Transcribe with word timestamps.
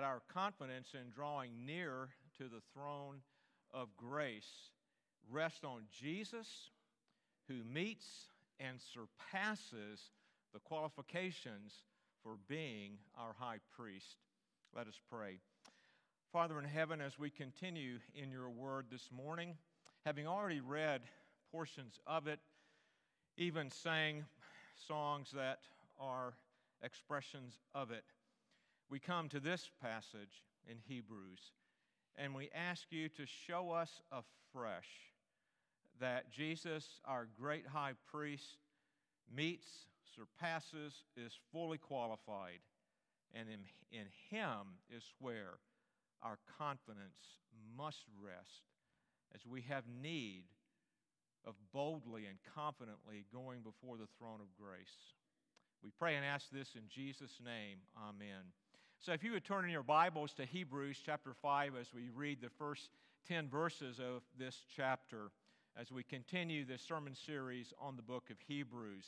that 0.00 0.06
our 0.06 0.22
confidence 0.32 0.94
in 0.94 1.10
drawing 1.14 1.50
near 1.66 2.08
to 2.38 2.44
the 2.44 2.62
throne 2.72 3.16
of 3.74 3.94
grace 3.98 4.70
rests 5.30 5.62
on 5.62 5.82
Jesus, 5.92 6.70
who 7.48 7.56
meets 7.70 8.06
and 8.58 8.78
surpasses 8.80 10.00
the 10.54 10.58
qualifications 10.60 11.74
for 12.22 12.36
being 12.48 12.92
our 13.18 13.34
high 13.38 13.58
priest. 13.76 14.16
Let 14.74 14.86
us 14.86 14.98
pray. 15.10 15.38
Father 16.32 16.58
in 16.58 16.64
heaven, 16.64 17.02
as 17.02 17.18
we 17.18 17.28
continue 17.28 17.98
in 18.14 18.30
your 18.30 18.48
word 18.48 18.86
this 18.90 19.10
morning, 19.14 19.54
having 20.06 20.26
already 20.26 20.60
read 20.60 21.02
portions 21.52 22.00
of 22.06 22.26
it, 22.26 22.40
even 23.36 23.70
sang 23.70 24.24
songs 24.88 25.30
that 25.34 25.58
are 25.98 26.32
expressions 26.82 27.58
of 27.74 27.90
it, 27.90 28.04
we 28.90 28.98
come 28.98 29.28
to 29.28 29.40
this 29.40 29.70
passage 29.80 30.42
in 30.68 30.76
Hebrews 30.88 31.52
and 32.16 32.34
we 32.34 32.50
ask 32.54 32.86
you 32.90 33.08
to 33.10 33.24
show 33.24 33.70
us 33.70 34.02
afresh 34.10 34.88
that 36.00 36.30
Jesus, 36.30 37.00
our 37.04 37.28
great 37.40 37.66
high 37.66 37.92
priest, 38.10 38.58
meets, 39.34 39.68
surpasses, 40.16 41.04
is 41.16 41.38
fully 41.52 41.78
qualified, 41.78 42.60
and 43.32 43.48
in, 43.48 43.60
in 43.92 44.06
him 44.30 44.78
is 44.94 45.04
where 45.20 45.60
our 46.22 46.38
confidence 46.58 47.38
must 47.76 48.04
rest 48.20 48.64
as 49.34 49.46
we 49.46 49.60
have 49.62 49.84
need 50.02 50.44
of 51.46 51.54
boldly 51.72 52.26
and 52.26 52.38
confidently 52.54 53.24
going 53.32 53.60
before 53.60 53.96
the 53.96 54.08
throne 54.18 54.40
of 54.40 54.48
grace. 54.60 55.14
We 55.82 55.90
pray 55.98 56.16
and 56.16 56.24
ask 56.24 56.50
this 56.50 56.74
in 56.74 56.82
Jesus' 56.88 57.38
name. 57.42 57.78
Amen. 57.96 58.52
So, 59.02 59.12
if 59.12 59.24
you 59.24 59.32
would 59.32 59.46
turn 59.46 59.64
in 59.64 59.70
your 59.70 59.82
Bibles 59.82 60.34
to 60.34 60.44
Hebrews 60.44 60.98
chapter 61.02 61.32
5 61.32 61.72
as 61.74 61.86
we 61.94 62.10
read 62.14 62.42
the 62.42 62.50
first 62.50 62.90
10 63.28 63.48
verses 63.48 63.98
of 63.98 64.20
this 64.38 64.62
chapter, 64.76 65.30
as 65.74 65.90
we 65.90 66.02
continue 66.02 66.66
this 66.66 66.82
sermon 66.82 67.14
series 67.14 67.72
on 67.80 67.96
the 67.96 68.02
book 68.02 68.24
of 68.30 68.36
Hebrews. 68.46 69.06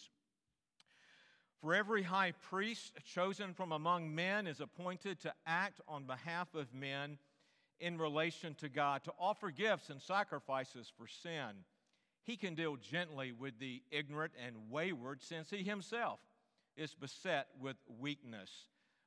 For 1.61 1.75
every 1.75 2.05
high 2.05 2.33
priest 2.33 2.95
chosen 3.05 3.53
from 3.53 3.71
among 3.71 4.15
men 4.15 4.47
is 4.47 4.63
appointed 4.63 5.21
to 5.21 5.35
act 5.47 5.83
on 5.87 6.05
behalf 6.05 6.55
of 6.55 6.73
men 6.73 7.19
in 7.79 7.99
relation 7.99 8.55
to 8.61 8.71
God, 8.71 9.05
to 9.05 9.13
offer 9.21 9.51
gifts 9.51 9.91
and 9.91 10.01
sacrifices 10.01 10.91
for 10.97 11.07
sin. 11.07 11.67
He 12.25 12.39
can 12.39 12.55
deal 12.55 12.77
gently 12.77 13.33
with 13.33 13.59
the 13.59 13.83
ignorant 13.91 14.33
and 14.43 14.71
wayward, 14.71 15.23
since 15.23 15.51
he 15.51 15.63
himself 15.63 16.21
is 16.79 16.95
beset 16.95 17.49
with 17.61 17.77
weakness. 18.01 18.51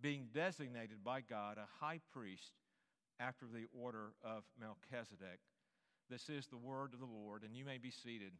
being 0.00 0.28
designated 0.32 1.04
by 1.04 1.20
God 1.20 1.58
a 1.58 1.84
high 1.84 2.00
priest 2.12 2.52
after 3.18 3.46
the 3.46 3.66
order 3.78 4.12
of 4.24 4.44
Melchizedek. 4.58 5.40
This 6.08 6.28
is 6.28 6.46
the 6.46 6.56
word 6.56 6.94
of 6.94 7.00
the 7.00 7.06
Lord, 7.06 7.42
and 7.44 7.54
you 7.54 7.64
may 7.64 7.78
be 7.78 7.90
seated. 7.90 8.32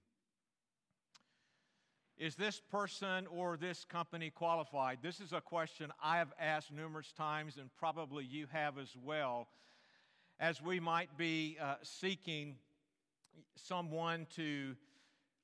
Is 2.16 2.34
this 2.34 2.60
person 2.70 3.26
or 3.28 3.56
this 3.56 3.84
company 3.84 4.30
qualified? 4.30 4.98
This 5.02 5.20
is 5.20 5.32
a 5.32 5.40
question 5.40 5.92
I 6.02 6.18
have 6.18 6.32
asked 6.38 6.72
numerous 6.72 7.12
times, 7.12 7.56
and 7.56 7.70
probably 7.76 8.24
you 8.24 8.46
have 8.52 8.78
as 8.78 8.94
well, 9.02 9.48
as 10.38 10.60
we 10.60 10.80
might 10.80 11.16
be 11.16 11.58
uh, 11.62 11.76
seeking 11.82 12.56
someone 13.56 14.26
to 14.36 14.74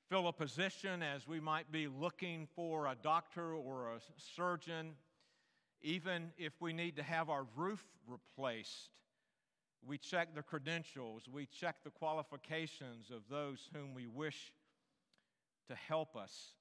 fill 0.09 0.29
a 0.29 0.33
position, 0.33 1.03
as 1.03 1.27
we 1.27 1.41
might 1.41 1.71
be 1.73 1.89
looking 1.89 2.47
for 2.55 2.87
a 2.87 2.97
doctor 3.03 3.55
or 3.55 3.89
a 3.89 4.01
surgeon 4.35 4.95
even 5.87 6.33
if 6.37 6.53
we 6.61 6.73
need 6.73 6.97
to 6.97 7.03
have 7.05 7.31
our 7.31 7.47
roof 7.55 7.85
replaced, 8.09 8.91
we 9.87 9.97
check 9.97 10.35
the 10.35 10.43
credentials, 10.43 11.29
we 11.33 11.47
check 11.47 11.77
the 11.85 11.91
qualifications 11.91 13.13
of 13.15 13.23
those 13.31 13.71
whom 13.73 13.95
we 13.95 14.09
wish 14.09 14.53
to 15.69 15.77
help 15.77 16.17
us. 16.17 16.55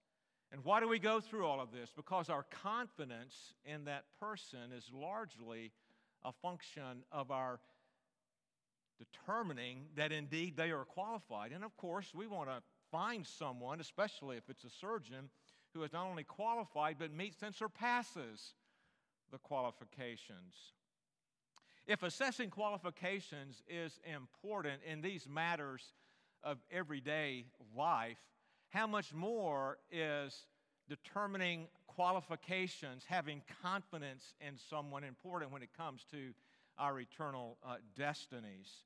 And 0.52 0.64
why 0.64 0.80
do 0.80 0.88
we 0.88 1.00
go 1.00 1.20
through 1.20 1.48
all 1.48 1.60
of 1.60 1.72
this? 1.72 1.90
Because 1.96 2.30
our 2.30 2.44
confidence 2.44 3.56
in 3.66 3.86
that 3.86 4.04
person 4.20 4.72
is 4.78 4.92
largely 4.94 5.72
a 6.24 6.32
function 6.32 7.04
of 7.12 7.32
our 7.32 7.60
determining 9.00 9.86
that 9.96 10.12
indeed 10.12 10.56
they 10.56 10.70
are 10.70 10.86
qualified. 10.86 11.52
And 11.52 11.64
of 11.64 11.76
course, 11.78 12.14
we 12.14 12.28
want 12.28 12.50
to 12.50 12.62
find 12.92 13.26
someone, 13.26 13.80
especially 13.80 14.38
if 14.38 14.52
it's 14.52 14.64
a 14.66 14.70
surgeon, 14.70 15.30
who 15.74 15.82
is 15.82 15.92
not 15.92 16.06
only 16.06 16.24
qualified 16.24 16.98
but 17.00 17.12
meets 17.12 17.42
and 17.42 17.56
surpasses 17.56 18.54
the 19.32 19.38
qualifications. 19.38 20.74
If 21.88 22.02
assessing 22.04 22.50
qualifications 22.50 23.62
is 23.68 24.00
important 24.12 24.82
in 24.90 25.02
these 25.02 25.28
matters 25.28 25.94
of 26.44 26.58
everyday 26.72 27.46
life, 27.78 28.18
how 28.70 28.88
much 28.88 29.14
more 29.14 29.78
is 29.92 30.48
determining 30.90 31.68
qualifications, 31.88 33.04
having 33.08 33.42
confidence 33.62 34.34
in 34.42 34.58
someone 34.70 35.04
important 35.04 35.52
when 35.52 35.62
it 35.62 35.70
comes 35.78 36.06
to 36.12 36.34
our 36.78 37.00
eternal 37.00 37.58
uh, 37.66 37.76
destinies? 37.96 38.84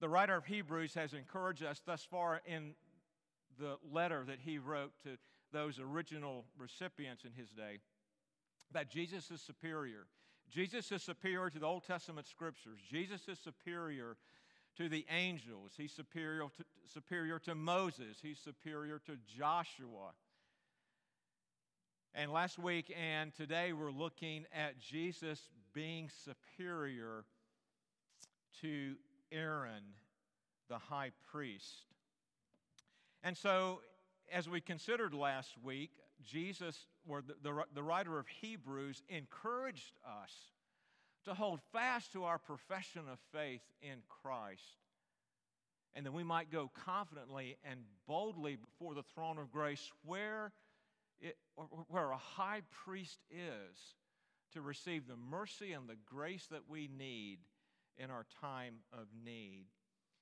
The 0.00 0.08
writer 0.08 0.36
of 0.36 0.44
Hebrews 0.44 0.94
has 0.94 1.14
encouraged 1.14 1.64
us 1.64 1.80
thus 1.84 2.06
far 2.08 2.42
in 2.46 2.74
the 3.58 3.76
letter 3.90 4.24
that 4.26 4.38
he 4.44 4.58
wrote 4.58 4.92
to 5.02 5.18
those 5.52 5.80
original 5.80 6.44
recipients 6.58 7.24
in 7.24 7.32
his 7.32 7.50
day 7.50 7.78
that 8.72 8.90
Jesus 8.90 9.30
is 9.30 9.40
superior. 9.40 10.06
Jesus 10.50 10.92
is 10.92 11.02
superior 11.02 11.50
to 11.50 11.58
the 11.58 11.66
Old 11.66 11.84
Testament 11.84 12.26
scriptures. 12.26 12.78
Jesus 12.88 13.28
is 13.28 13.38
superior 13.38 14.16
to 14.76 14.88
the 14.88 15.06
angels. 15.10 15.72
He's 15.76 15.92
superior 15.92 16.44
to, 16.56 16.64
superior 16.92 17.38
to 17.40 17.54
Moses. 17.54 18.18
He's 18.22 18.38
superior 18.38 19.00
to 19.06 19.16
Joshua. 19.36 20.12
And 22.14 22.32
last 22.32 22.58
week 22.58 22.94
and 22.98 23.34
today 23.34 23.72
we're 23.72 23.90
looking 23.90 24.44
at 24.54 24.78
Jesus 24.80 25.40
being 25.74 26.08
superior 26.24 27.24
to 28.62 28.94
Aaron, 29.32 29.82
the 30.68 30.78
high 30.78 31.10
priest. 31.30 31.84
And 33.22 33.36
so, 33.36 33.80
as 34.32 34.48
we 34.48 34.60
considered 34.60 35.12
last 35.12 35.54
week, 35.62 35.90
Jesus, 36.24 36.86
or 37.08 37.22
the, 37.22 37.34
the, 37.42 37.64
the 37.74 37.82
writer 37.82 38.18
of 38.18 38.26
Hebrews, 38.28 39.02
encouraged 39.08 39.94
us 40.04 40.32
to 41.24 41.34
hold 41.34 41.60
fast 41.72 42.12
to 42.12 42.24
our 42.24 42.38
profession 42.38 43.02
of 43.10 43.18
faith 43.32 43.62
in 43.82 43.98
Christ. 44.22 44.62
And 45.94 46.04
that 46.04 46.12
we 46.12 46.24
might 46.24 46.52
go 46.52 46.70
confidently 46.84 47.56
and 47.64 47.80
boldly 48.06 48.56
before 48.56 48.94
the 48.94 49.02
throne 49.14 49.38
of 49.38 49.50
grace 49.50 49.90
where, 50.04 50.52
it, 51.20 51.36
where 51.88 52.10
a 52.10 52.18
high 52.18 52.60
priest 52.84 53.18
is 53.30 53.94
to 54.52 54.60
receive 54.60 55.06
the 55.06 55.16
mercy 55.16 55.72
and 55.72 55.88
the 55.88 55.96
grace 56.04 56.46
that 56.50 56.68
we 56.68 56.88
need 56.98 57.38
in 57.98 58.10
our 58.10 58.26
time 58.40 58.74
of 58.92 59.06
need. 59.24 59.66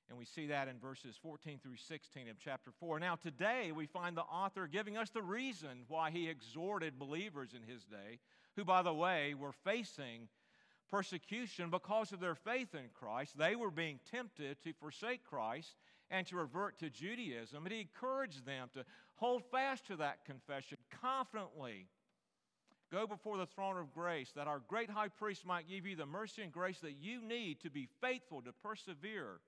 And 0.09 0.19
we 0.19 0.25
see 0.27 0.47
that 0.49 0.69
in 0.69 0.79
verses 0.79 1.17
14 1.23 1.59
through 1.62 1.77
16 1.77 2.29
of 2.29 2.37
chapter 2.39 2.71
4. 2.79 3.01
Now, 3.01 3.17
today 3.17 3.73
we 3.73 3.87
find 3.87 4.17
the 4.17 4.23
author 4.23 4.67
giving 4.67 4.97
us 4.97 5.11
the 5.11 5.23
reason 5.23 5.85
why 5.89 6.11
he 6.11 6.29
exhorted 6.29 6.99
believers 6.99 7.51
in 7.55 7.62
his 7.62 7.85
day, 7.85 8.19
who, 8.56 8.65
by 8.65 8.83
the 8.83 8.93
way, 8.93 9.35
were 9.35 9.53
facing 9.53 10.29
persecution 10.91 11.71
because 11.71 12.12
of 12.12 12.21
their 12.21 12.35
faith 12.35 12.75
in 12.75 12.91
Christ. 12.93 13.39
They 13.39 13.56
were 13.56 13.71
being 13.71 13.99
tempted 14.11 14.62
to 14.62 14.73
forsake 14.75 15.25
Christ 15.25 15.77
and 16.11 16.27
to 16.27 16.37
revert 16.37 16.79
to 16.81 16.91
Judaism. 16.91 17.65
And 17.65 17.73
he 17.73 17.81
encouraged 17.81 18.45
them 18.45 18.69
to 18.75 18.85
hold 19.17 19.43
fast 19.50 19.87
to 19.87 19.97
that 19.97 20.25
confession 20.25 20.79
confidently. 21.00 21.87
Go 22.93 23.07
before 23.07 23.39
the 23.39 23.47
throne 23.47 23.79
of 23.79 23.93
grace 23.93 24.31
that 24.37 24.47
our 24.47 24.61
great 24.69 24.91
high 24.91 25.09
priest 25.09 25.47
might 25.47 25.69
give 25.69 25.87
you 25.87 25.97
the 25.97 26.07
mercy 26.07 26.43
and 26.43 26.53
grace 26.53 26.79
that 26.81 26.97
you 27.00 27.27
need 27.27 27.61
to 27.62 27.71
be 27.71 27.89
faithful, 28.00 28.43
to 28.43 28.53
persevere. 28.53 29.41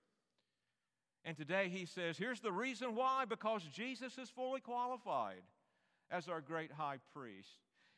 And 1.27 1.37
today 1.37 1.69
he 1.69 1.87
says, 1.87 2.17
here's 2.17 2.39
the 2.39 2.53
reason 2.53 2.95
why 2.95 3.25
because 3.25 3.63
Jesus 3.75 4.17
is 4.17 4.31
fully 4.31 4.61
qualified 4.61 5.43
as 6.09 6.29
our 6.29 6.41
great 6.41 6.71
high 6.71 6.99
priest. 7.13 7.49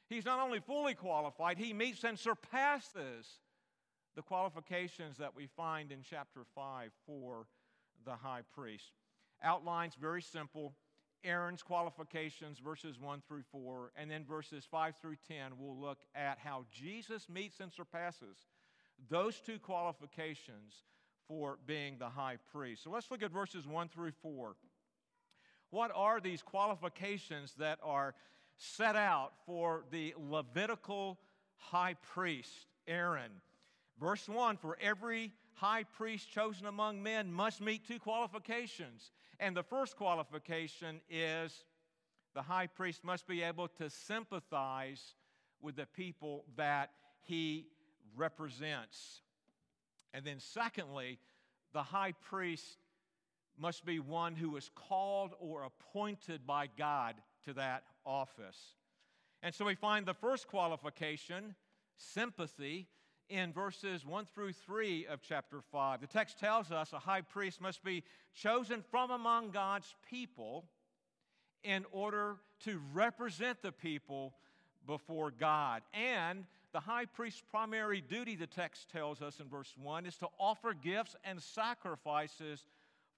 He's 0.09 0.25
not 0.25 0.41
only 0.41 0.61
fully 0.61 0.95
qualified, 0.95 1.59
he 1.59 1.75
meets 1.75 2.03
and 2.05 2.19
surpasses 2.19 3.27
the 4.17 4.23
qualifications 4.23 5.19
that 5.19 5.37
we 5.37 5.47
find 5.47 5.93
in 5.93 5.99
chapter 6.03 6.41
5 6.55 6.91
for 7.05 7.47
the 8.07 8.17
high 8.17 8.41
priest. 8.55 8.93
Outlines 9.43 9.95
very 9.95 10.23
simple. 10.23 10.73
Aaron's 11.23 11.63
qualifications, 11.63 12.59
verses 12.61 12.99
1 12.99 13.23
through 13.29 13.43
4, 13.53 13.93
and 13.95 14.11
then 14.11 14.25
verses 14.25 14.67
5 14.71 14.95
through 15.03 15.17
10, 15.27 15.53
we'll 15.59 15.77
look 15.77 15.99
at 16.15 16.39
how 16.39 16.65
Jesus 16.73 17.29
meets 17.29 17.61
and 17.61 17.71
surpasses 17.71 18.39
those 19.11 19.41
two 19.41 19.59
qualifications 19.59 20.85
for 21.29 21.59
being 21.67 21.97
the 21.99 22.09
high 22.09 22.39
priest. 22.53 22.83
So 22.83 22.91
let's 22.91 23.11
look 23.11 23.23
at 23.23 23.31
verses 23.31 23.67
1 23.67 23.89
through 23.89 24.13
4. 24.23 24.57
What 25.71 25.93
are 25.95 26.21
these 26.21 26.43
qualifications 26.43 27.55
that 27.59 27.79
are 27.83 28.15
set 28.57 28.97
out 28.97 29.33
for 29.45 29.85
the 29.91 30.15
Levitical 30.17 31.19
high 31.57 31.95
priest, 32.15 32.67
Aaron? 32.87 33.31
Verse 34.01 34.29
1 34.29 34.57
For 34.57 34.79
every 34.81 35.33
high 35.55 35.85
priest 35.85 36.31
chosen 36.31 36.67
among 36.67 37.03
men 37.03 37.33
must 37.33 37.61
meet 37.61 37.87
two 37.87 37.99
qualifications. 37.99 39.11
And 39.39 39.57
the 39.57 39.63
first 39.63 39.97
qualification 39.97 41.01
is 41.11 41.65
the 42.35 42.43
high 42.43 42.67
priest 42.67 43.05
must 43.05 43.27
be 43.27 43.43
able 43.43 43.69
to 43.69 43.91
sympathize 43.91 45.15
with 45.61 45.77
the 45.77 45.87
people 45.87 46.45
that 46.57 46.91
he 47.21 47.67
represents. 48.17 49.21
And 50.15 50.25
then, 50.25 50.41
secondly, 50.41 51.19
the 51.73 51.83
high 51.83 52.13
priest 52.13 52.79
must 53.59 53.85
be 53.85 53.99
one 53.99 54.37
who 54.37 54.57
is 54.57 54.71
called 54.75 55.33
or 55.41 55.65
appointed 55.65 56.47
by 56.47 56.69
God 56.79 57.15
to 57.45 57.53
that 57.55 57.85
office. 58.05 58.75
And 59.43 59.55
so 59.55 59.65
we 59.65 59.75
find 59.75 60.07
the 60.07 60.15
first 60.15 60.49
qualification, 60.49 61.55
sympathy, 61.97 62.89
in 63.29 63.53
verses 63.53 64.07
1 64.07 64.25
through 64.27 64.53
3 64.53 65.07
of 65.07 65.21
chapter 65.23 65.61
5. 65.61 66.01
The 66.01 66.07
text 66.07 66.39
tells 66.39 66.73
us 66.73 66.93
a 66.93 66.99
high 66.99 67.21
priest 67.21 67.61
must 67.61 67.85
be 67.85 68.03
chosen 68.35 68.83
from 68.91 69.11
among 69.11 69.51
God's 69.51 69.95
people 70.09 70.65
in 71.63 71.85
order 71.93 72.37
to 72.65 72.81
represent 72.95 73.61
the 73.63 73.73
people 73.73 74.35
before 74.87 75.31
God. 75.31 75.83
And 75.93 76.45
the 76.73 76.81
high 76.81 77.07
priest's 77.07 77.43
primary 77.51 78.01
duty, 78.01 78.37
the 78.37 78.47
text 78.47 78.91
tells 78.91 79.23
us 79.23 79.41
in 79.41 79.49
verse 79.49 79.73
1, 79.81 80.07
is 80.07 80.17
to 80.19 80.29
offer 80.39 80.75
gifts 80.75 81.17
and 81.25 81.43
sacrifices 81.43 82.65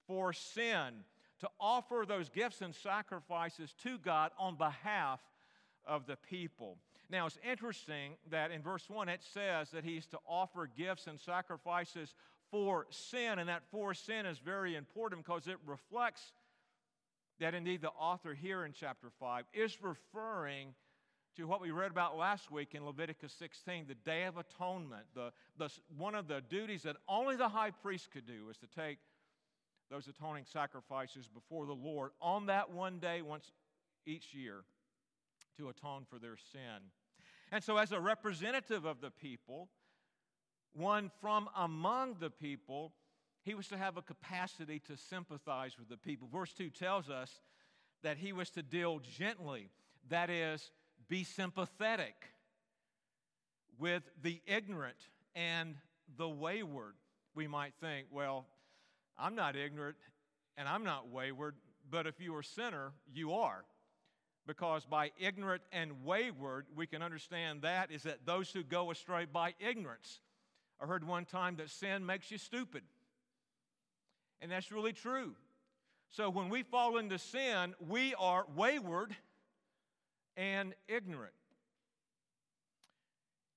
for 0.07 0.33
sin, 0.33 1.05
to 1.41 1.49
offer 1.59 2.05
those 2.07 2.29
gifts 2.29 2.61
and 2.61 2.75
sacrifices 2.75 3.75
to 3.83 3.99
God 3.99 4.31
on 4.39 4.57
behalf 4.57 5.21
of 5.87 6.07
the 6.07 6.17
people. 6.17 6.77
Now, 7.11 7.27
it's 7.27 7.39
interesting 7.49 8.13
that 8.31 8.53
in 8.53 8.63
verse 8.63 8.89
1 8.89 9.09
it 9.09 9.23
says 9.35 9.71
that 9.71 9.85
he's 9.85 10.07
to 10.07 10.19
offer 10.29 10.69
gifts 10.77 11.09
and 11.09 11.19
sacrifices 11.19 12.15
for 12.51 12.87
sin, 12.91 13.39
and 13.39 13.49
that 13.49 13.63
for 13.71 13.95
sin 13.95 14.27
is 14.27 14.39
very 14.39 14.77
important 14.77 15.25
because 15.25 15.49
it 15.49 15.57
reflects 15.67 16.33
that 17.41 17.55
indeed 17.55 17.81
the 17.81 17.91
author 17.91 18.35
here 18.35 18.65
in 18.65 18.73
chapter 18.73 19.09
5 19.19 19.45
is 19.53 19.79
referring 19.83 20.75
to 21.37 21.47
what 21.47 21.61
we 21.61 21.71
read 21.71 21.91
about 21.91 22.17
last 22.17 22.51
week 22.51 22.75
in 22.75 22.85
Leviticus 22.85 23.33
16, 23.39 23.87
the 23.87 23.95
Day 23.95 24.25
of 24.25 24.37
Atonement. 24.37 25.05
The, 25.15 25.33
the, 25.59 25.71
one 25.97 26.15
of 26.15 26.27
the 26.27 26.41
duties 26.41 26.83
that 26.83 26.97
only 27.09 27.37
the 27.37 27.49
high 27.49 27.71
priest 27.71 28.11
could 28.13 28.27
do 28.27 28.47
was 28.47 28.57
to 28.59 28.67
take 28.67 28.99
those 29.91 30.09
atoning 30.09 30.45
sacrifices 30.45 31.29
before 31.29 31.67
the 31.67 31.73
Lord 31.73 32.11
on 32.21 32.47
that 32.47 32.71
one 32.71 32.99
day 32.99 33.23
once 33.23 33.53
each 34.07 34.35
year 34.35 34.65
to 35.57 35.69
atone 35.69 36.05
for 36.09 36.19
their 36.19 36.37
sin. 36.53 36.91
And 37.53 37.63
so, 37.63 37.77
as 37.77 37.93
a 37.93 38.01
representative 38.01 38.85
of 38.85 39.01
the 39.01 39.11
people, 39.11 39.69
one 40.73 41.11
from 41.21 41.49
among 41.57 42.17
the 42.21 42.31
people, 42.31 42.93
he 43.43 43.55
was 43.55 43.67
to 43.69 43.77
have 43.77 43.97
a 43.97 44.03
capacity 44.03 44.81
to 44.87 44.97
sympathize 44.97 45.79
with 45.79 45.89
the 45.89 45.97
people. 45.97 46.29
Verse 46.33 46.53
2 46.53 46.71
tells 46.71 47.11
us 47.11 47.41
that 48.03 48.19
he 48.19 48.33
was 48.33 48.51
to 48.51 48.63
deal 48.63 49.01
gently, 49.01 49.69
that 50.09 50.31
is, 50.31 50.71
be 51.11 51.25
sympathetic 51.25 52.15
with 53.79 54.05
the 54.23 54.41
ignorant 54.47 54.97
and 55.35 55.75
the 56.17 56.29
wayward. 56.29 56.95
We 57.35 57.49
might 57.49 57.75
think, 57.81 58.07
well, 58.13 58.47
I'm 59.19 59.35
not 59.35 59.57
ignorant 59.57 59.97
and 60.57 60.69
I'm 60.69 60.85
not 60.85 61.09
wayward, 61.11 61.57
but 61.91 62.07
if 62.07 62.21
you 62.21 62.35
are 62.37 62.41
a 62.41 62.45
sinner, 62.45 62.93
you 63.13 63.33
are 63.35 63.65
because 64.47 64.85
by 64.85 65.11
ignorant 65.19 65.63
and 65.73 66.05
wayward, 66.05 66.67
we 66.75 66.87
can 66.87 67.03
understand 67.03 67.63
that 67.63 67.91
is 67.91 68.05
that 68.05 68.25
those 68.25 68.51
who 68.51 68.63
go 68.63 68.91
astray 68.91 69.27
by 69.31 69.55
ignorance. 69.59 70.21
I 70.81 70.87
heard 70.87 71.05
one 71.05 71.25
time 71.25 71.57
that 71.57 71.71
sin 71.71 72.07
makes 72.07 72.31
you 72.31 72.39
stupid. 72.39 72.83
And 74.41 74.51
that's 74.51 74.73
really 74.73 74.93
true. 74.93 75.35
So 76.09 76.31
when 76.31 76.49
we 76.49 76.63
fall 76.63 76.97
into 76.99 77.19
sin, 77.19 77.75
we 77.87 78.15
are 78.15 78.45
wayward 78.57 79.15
and 80.37 80.75
ignorant. 80.89 81.33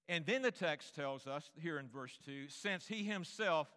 And 0.09 0.25
then 0.25 0.41
the 0.41 0.51
text 0.51 0.95
tells 0.95 1.27
us 1.27 1.49
here 1.61 1.79
in 1.79 1.87
verse 1.87 2.17
2 2.25 2.47
since 2.49 2.87
he 2.87 3.03
himself 3.03 3.67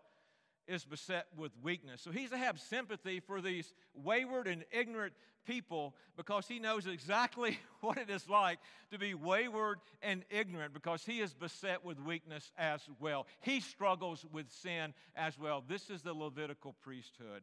is 0.66 0.84
beset 0.84 1.26
with 1.37 1.52
weakness. 1.62 2.02
So 2.02 2.10
he's 2.10 2.31
to 2.31 2.37
have 2.37 2.58
sympathy 2.58 3.20
for 3.20 3.40
these 3.40 3.72
wayward 3.94 4.48
and 4.48 4.64
ignorant 4.72 5.12
people 5.46 5.94
because 6.16 6.48
he 6.48 6.58
knows 6.58 6.87
exactly 6.87 7.58
what 7.81 7.98
it 7.98 8.10
is 8.10 8.28
like 8.28 8.58
to 8.90 8.99
be 8.99 9.14
wayward 9.14 9.78
and 10.02 10.25
ignorant 10.28 10.75
because 10.75 11.04
he 11.04 11.20
is 11.20 11.32
beset 11.32 11.84
with 11.84 12.00
weakness 12.00 12.50
as 12.58 12.81
well. 13.00 13.26
He 13.40 13.60
struggles 13.60 14.26
with 14.32 14.50
sin 14.50 14.92
as 15.14 15.38
well. 15.38 15.62
This 15.66 15.88
is 15.88 16.02
the 16.02 16.14
Levitical 16.14 16.75
priesthood. 16.82 17.42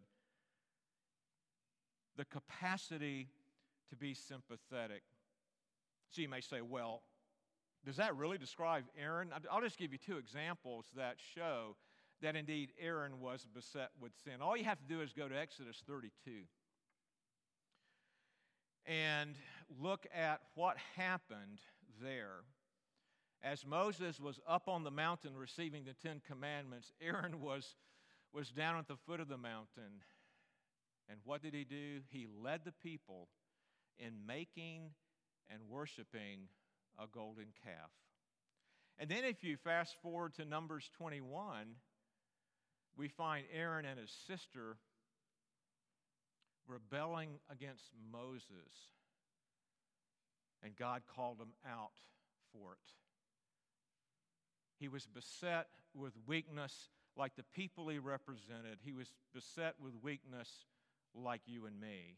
The 2.18 2.26
capacity 2.26 3.30
to 3.90 3.96
be 3.96 4.14
sympathetic. 4.14 5.04
So 6.14 6.22
you 6.22 6.30
may 6.30 6.42
say, 6.42 6.62
well, 6.62 7.02
does 7.86 7.96
that 7.98 8.16
really 8.16 8.38
describe 8.38 8.84
Aaron? 9.02 9.32
I'll 9.52 9.62
just 9.62 9.78
give 9.78 9.92
you 9.92 9.98
two 9.98 10.18
examples 10.18 10.86
that 10.96 11.16
show 11.34 11.76
that 12.22 12.36
indeed 12.36 12.72
Aaron 12.80 13.20
was 13.20 13.48
beset 13.54 13.90
with 14.00 14.12
sin. 14.24 14.36
All 14.40 14.56
you 14.56 14.64
have 14.64 14.80
to 14.80 14.88
do 14.88 15.02
is 15.02 15.12
go 15.12 15.28
to 15.28 15.38
Exodus 15.38 15.82
32 15.88 16.32
and 18.86 19.36
look 19.82 20.06
at 20.14 20.42
what 20.54 20.78
happened 20.96 21.60
there. 22.02 22.44
As 23.42 23.66
Moses 23.66 24.20
was 24.20 24.40
up 24.48 24.68
on 24.68 24.84
the 24.84 24.92
mountain 24.92 25.36
receiving 25.36 25.84
the 25.84 25.94
Ten 25.94 26.22
Commandments, 26.28 26.92
Aaron 27.02 27.42
was, 27.42 27.76
was 28.32 28.50
down 28.50 28.78
at 28.78 28.88
the 28.88 28.98
foot 29.08 29.20
of 29.20 29.30
the 29.30 29.38
mountain. 29.38 30.04
And 31.10 31.20
what 31.26 31.42
did 31.42 31.54
he 31.56 31.64
do? 31.64 32.02
He 32.08 32.28
led 32.42 32.62
the 32.66 32.72
people 32.72 33.30
in 33.98 34.14
making 34.26 34.92
and 35.50 35.62
worshiping 35.70 36.48
a 37.00 37.08
golden 37.08 37.48
calf. 37.64 37.92
And 39.00 39.10
then, 39.10 39.24
if 39.24 39.44
you 39.44 39.58
fast 39.58 39.96
forward 40.02 40.36
to 40.36 40.46
Numbers 40.46 40.90
21, 40.98 41.76
we 42.96 43.08
find 43.08 43.46
Aaron 43.52 43.86
and 43.86 44.00
his 44.00 44.12
sister 44.28 44.78
rebelling 46.68 47.40
against 47.52 47.86
Moses, 48.12 48.92
and 50.64 50.76
God 50.76 51.02
called 51.16 51.40
him 51.40 51.54
out 51.68 51.92
for 52.52 52.74
it. 52.74 52.92
He 54.80 54.88
was 54.88 55.08
beset 55.08 55.68
with 55.96 56.14
weakness 56.28 56.90
like 57.18 57.36
the 57.36 57.44
people 57.56 57.90
he 57.90 58.00
represented. 58.00 58.80
He 58.84 58.94
was 58.94 59.08
beset 59.34 59.76
with 59.82 59.94
weakness 60.02 60.50
like 61.16 61.42
you 61.46 61.66
and 61.66 61.80
me. 61.80 62.18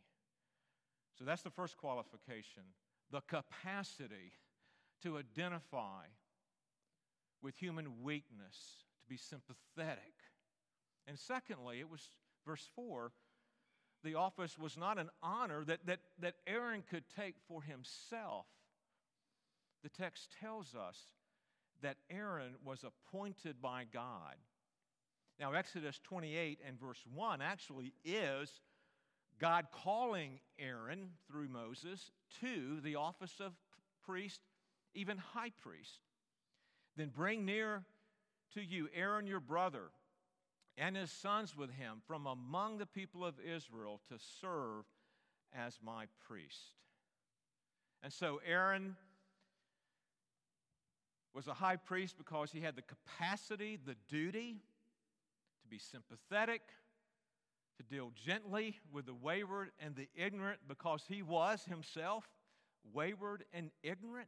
So 1.18 1.26
that's 1.26 1.42
the 1.42 1.50
first 1.50 1.78
qualification 1.78 2.64
the 3.12 3.22
capacity 3.22 4.34
to 5.04 5.18
identify 5.18 6.06
with 7.42 7.56
human 7.58 8.02
weakness, 8.02 8.84
to 9.02 9.10
be 9.10 9.18
sympathetic. 9.18 10.14
And 11.08 11.18
secondly, 11.20 11.80
it 11.80 11.90
was 11.90 12.02
verse 12.46 12.68
4 12.76 13.12
the 14.06 14.16
office 14.16 14.58
was 14.58 14.78
not 14.78 15.00
an 15.00 15.10
honor 15.24 15.66
that, 15.66 15.80
that, 15.88 16.00
that 16.20 16.36
Aaron 16.46 16.84
could 16.88 17.04
take 17.18 17.36
for 17.48 17.64
himself. 17.64 18.46
The 19.84 19.90
text 19.90 20.36
tells 20.40 20.76
us 20.76 20.98
that 21.82 21.98
Aaron 22.10 22.54
was 22.64 22.84
appointed 22.84 23.62
by 23.62 23.86
God. 23.92 24.36
Now, 25.40 25.54
Exodus 25.54 26.00
28 26.04 26.60
and 26.66 26.80
verse 26.80 27.04
1 27.14 27.42
actually 27.42 27.94
is 28.06 28.62
God 29.40 29.66
calling 29.72 30.40
Aaron 30.60 31.10
through 31.28 31.50
Moses 31.50 32.12
to 32.42 32.82
the 32.82 32.96
office 32.96 33.40
of 33.40 33.54
priest, 34.06 34.42
even 34.94 35.18
high 35.18 35.52
priest. 35.62 36.00
Then 36.98 37.10
bring 37.10 37.46
near 37.46 37.84
to 38.54 38.62
you 38.62 38.90
Aaron 38.96 39.28
your 39.28 39.40
brother 39.40 39.92
and 40.78 40.96
his 40.96 41.12
sons 41.12 41.56
with 41.56 41.72
him 41.72 42.02
from 42.08 42.26
among 42.28 42.78
the 42.78 42.86
people 42.86 43.26
of 43.26 43.36
Israel 43.40 44.02
to 44.10 44.16
serve 44.42 44.86
as 45.54 45.80
my 45.84 46.06
priest. 46.28 46.74
And 48.04 48.12
so 48.12 48.40
Aaron 48.46 48.96
was 51.34 51.48
a 51.48 51.54
high 51.54 51.76
priest 51.76 52.18
because 52.18 52.52
he 52.52 52.62
had 52.62 52.76
the 52.76 52.82
capacity, 52.82 53.78
the 53.86 53.96
duty 54.10 54.58
to 55.62 55.68
be 55.68 55.78
sympathetic, 55.78 56.62
to 57.78 57.84
deal 57.84 58.12
gently 58.26 58.80
with 58.92 59.06
the 59.06 59.14
wayward 59.14 59.72
and 59.80 59.96
the 59.96 60.08
ignorant 60.16 60.60
because 60.68 61.04
he 61.08 61.22
was 61.22 61.64
himself 61.66 62.28
wayward 62.94 63.44
and 63.54 63.72
ignorant. 63.84 64.28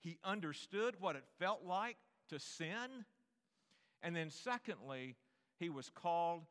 He 0.00 0.18
understood 0.24 0.96
what 1.00 1.16
it 1.16 1.24
felt 1.38 1.64
like 1.64 1.96
to 2.28 2.38
sin. 2.38 3.04
And 4.02 4.14
then, 4.14 4.30
secondly, 4.30 5.16
he 5.58 5.70
was 5.70 5.90
called 5.90 6.42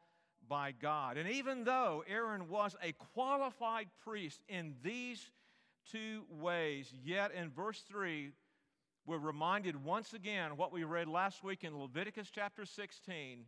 by 0.48 0.72
God. 0.72 1.18
And 1.18 1.30
even 1.30 1.64
though 1.64 2.04
Aaron 2.08 2.50
was 2.50 2.76
a 2.82 2.94
qualified 2.94 3.88
priest 4.04 4.42
in 4.50 4.76
these 4.84 5.32
two 5.92 6.24
ways, 6.30 6.92
yet 7.04 7.32
in 7.32 7.50
verse 7.50 7.84
3, 7.88 8.32
we're 9.06 9.18
reminded 9.18 9.84
once 9.84 10.14
again 10.14 10.58
what 10.58 10.72
we 10.72 10.84
read 10.84 11.08
last 11.08 11.44
week 11.44 11.64
in 11.64 11.78
Leviticus 11.78 12.30
chapter 12.32 12.66
16 12.66 13.46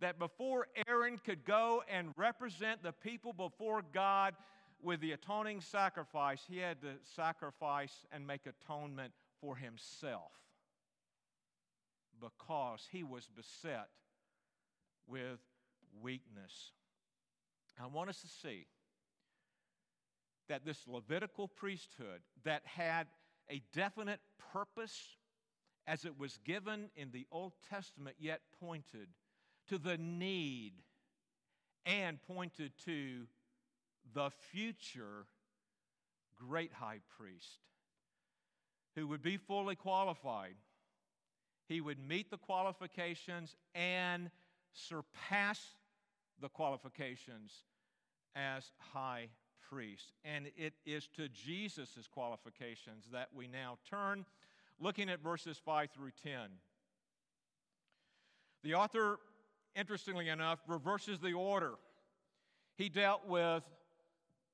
that 0.00 0.18
before 0.18 0.66
Aaron 0.86 1.18
could 1.18 1.44
go 1.44 1.82
and 1.92 2.12
represent 2.16 2.82
the 2.82 2.92
people 2.92 3.32
before 3.32 3.82
God 3.92 4.34
with 4.82 5.00
the 5.00 5.12
atoning 5.12 5.60
sacrifice, 5.60 6.42
he 6.48 6.58
had 6.58 6.80
to 6.82 6.94
sacrifice 7.16 8.06
and 8.12 8.26
make 8.26 8.42
atonement 8.46 9.12
for 9.40 9.56
himself 9.56 10.32
because 12.20 12.88
he 12.90 13.02
was 13.02 13.28
beset 13.34 13.88
with 15.06 15.38
weakness. 16.02 16.72
I 17.80 17.86
want 17.86 18.10
us 18.10 18.20
to 18.22 18.28
see 18.28 18.66
that 20.48 20.64
this 20.64 20.86
Levitical 20.88 21.46
priesthood 21.46 22.20
that 22.44 22.62
had 22.64 23.06
a 23.50 23.62
definite 23.72 24.20
purpose 24.52 25.16
as 25.86 26.04
it 26.04 26.18
was 26.18 26.38
given 26.44 26.90
in 26.96 27.10
the 27.12 27.26
Old 27.30 27.52
Testament, 27.70 28.16
yet 28.18 28.40
pointed 28.60 29.08
to 29.68 29.78
the 29.78 29.98
need 29.98 30.72
and 31.86 32.18
pointed 32.26 32.72
to 32.84 33.26
the 34.14 34.30
future 34.52 35.26
great 36.36 36.72
high 36.72 37.00
priest 37.18 37.58
who 38.94 39.06
would 39.06 39.22
be 39.22 39.36
fully 39.36 39.76
qualified. 39.76 40.54
He 41.68 41.80
would 41.80 41.98
meet 41.98 42.30
the 42.30 42.38
qualifications 42.38 43.56
and 43.74 44.30
surpass 44.72 45.60
the 46.40 46.48
qualifications 46.48 47.52
as 48.34 48.70
high 48.92 49.28
priest. 49.68 50.12
And 50.24 50.46
it 50.56 50.74
is 50.86 51.08
to 51.16 51.28
Jesus' 51.28 52.08
qualifications 52.10 53.04
that 53.12 53.28
we 53.34 53.46
now 53.46 53.78
turn, 53.88 54.24
looking 54.80 55.10
at 55.10 55.22
verses 55.22 55.60
5 55.64 55.90
through 55.90 56.12
10. 56.22 56.32
The 58.64 58.74
author, 58.74 59.18
interestingly 59.78 60.28
enough, 60.28 60.58
reverses 60.66 61.20
the 61.20 61.32
order. 61.32 61.74
He 62.74 62.88
dealt 62.88 63.26
with 63.26 63.62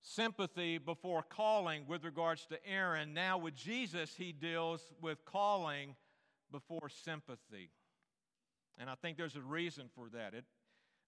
sympathy 0.02 0.78
before 0.78 1.22
calling 1.22 1.86
with 1.88 2.04
regards 2.04 2.46
to 2.46 2.58
Aaron. 2.66 3.14
Now, 3.14 3.38
with 3.38 3.54
Jesus, 3.54 4.14
he 4.16 4.32
deals 4.32 4.86
with 5.00 5.24
calling 5.24 5.96
before 6.52 6.88
sympathy. 6.88 7.70
And 8.78 8.90
I 8.90 8.94
think 8.96 9.16
there's 9.16 9.36
a 9.36 9.40
reason 9.40 9.88
for 9.94 10.08
that. 10.10 10.34
It, 10.34 10.44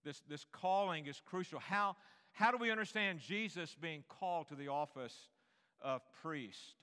this, 0.04 0.22
this 0.28 0.44
calling 0.50 1.06
is 1.06 1.20
crucial. 1.24 1.58
How, 1.58 1.96
how 2.32 2.50
do 2.50 2.56
we 2.56 2.70
understand 2.70 3.18
Jesus 3.18 3.76
being 3.78 4.04
called 4.08 4.48
to 4.48 4.54
the 4.54 4.68
office 4.68 5.14
of 5.82 6.00
priest? 6.22 6.76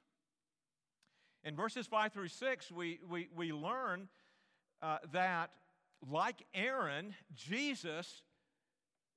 In 1.44 1.56
verses 1.56 1.88
5 1.88 2.13
through 2.13 2.28
6, 2.28 2.72
we, 2.72 3.00
we, 3.10 3.28
we 3.36 3.52
learn 3.52 4.08
uh, 4.82 4.98
that, 5.12 5.52
like 6.10 6.44
Aaron, 6.54 7.14
Jesus 7.36 8.22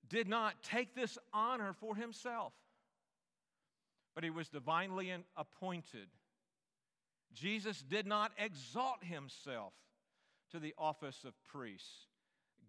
did 0.09 0.28
not 0.28 0.62
take 0.62 0.95
this 0.95 1.19
honor 1.33 1.75
for 1.81 1.97
himself, 1.97 2.52
but 4.14 4.25
he 4.25 4.31
was 4.31 4.49
divinely 4.49 5.12
appointed. 5.37 6.09
Jesus 7.35 7.83
did 7.83 8.07
not 8.07 8.33
exalt 8.38 9.02
himself 9.02 9.73
to 10.52 10.59
the 10.59 10.75
office 10.78 11.25
of 11.25 11.35
priest. 11.45 12.07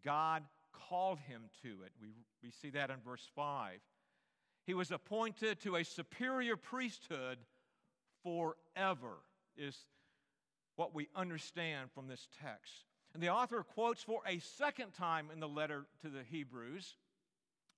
God 0.04 0.44
called 0.90 1.20
him 1.20 1.44
to 1.64 1.84
it. 1.86 1.92
We, 2.02 2.10
we 2.44 2.52
see 2.52 2.70
that 2.72 2.90
in 2.90 2.98
verse 3.06 3.28
5. 3.36 3.80
He 4.66 4.74
was 4.74 4.92
appointed 4.92 5.62
to 5.62 5.78
a 5.78 5.84
superior 5.84 6.58
priesthood 6.58 7.38
forever, 8.24 9.18
is 9.56 9.78
what 10.76 10.94
we 10.94 11.08
understand 11.16 11.90
from 11.94 12.08
this 12.08 12.28
text. 12.44 12.87
And 13.18 13.24
the 13.24 13.30
author 13.30 13.64
quotes 13.64 14.04
for 14.04 14.22
a 14.28 14.38
second 14.38 14.94
time 14.94 15.30
in 15.34 15.40
the 15.40 15.48
letter 15.48 15.88
to 16.04 16.08
the 16.08 16.22
Hebrews, 16.22 16.98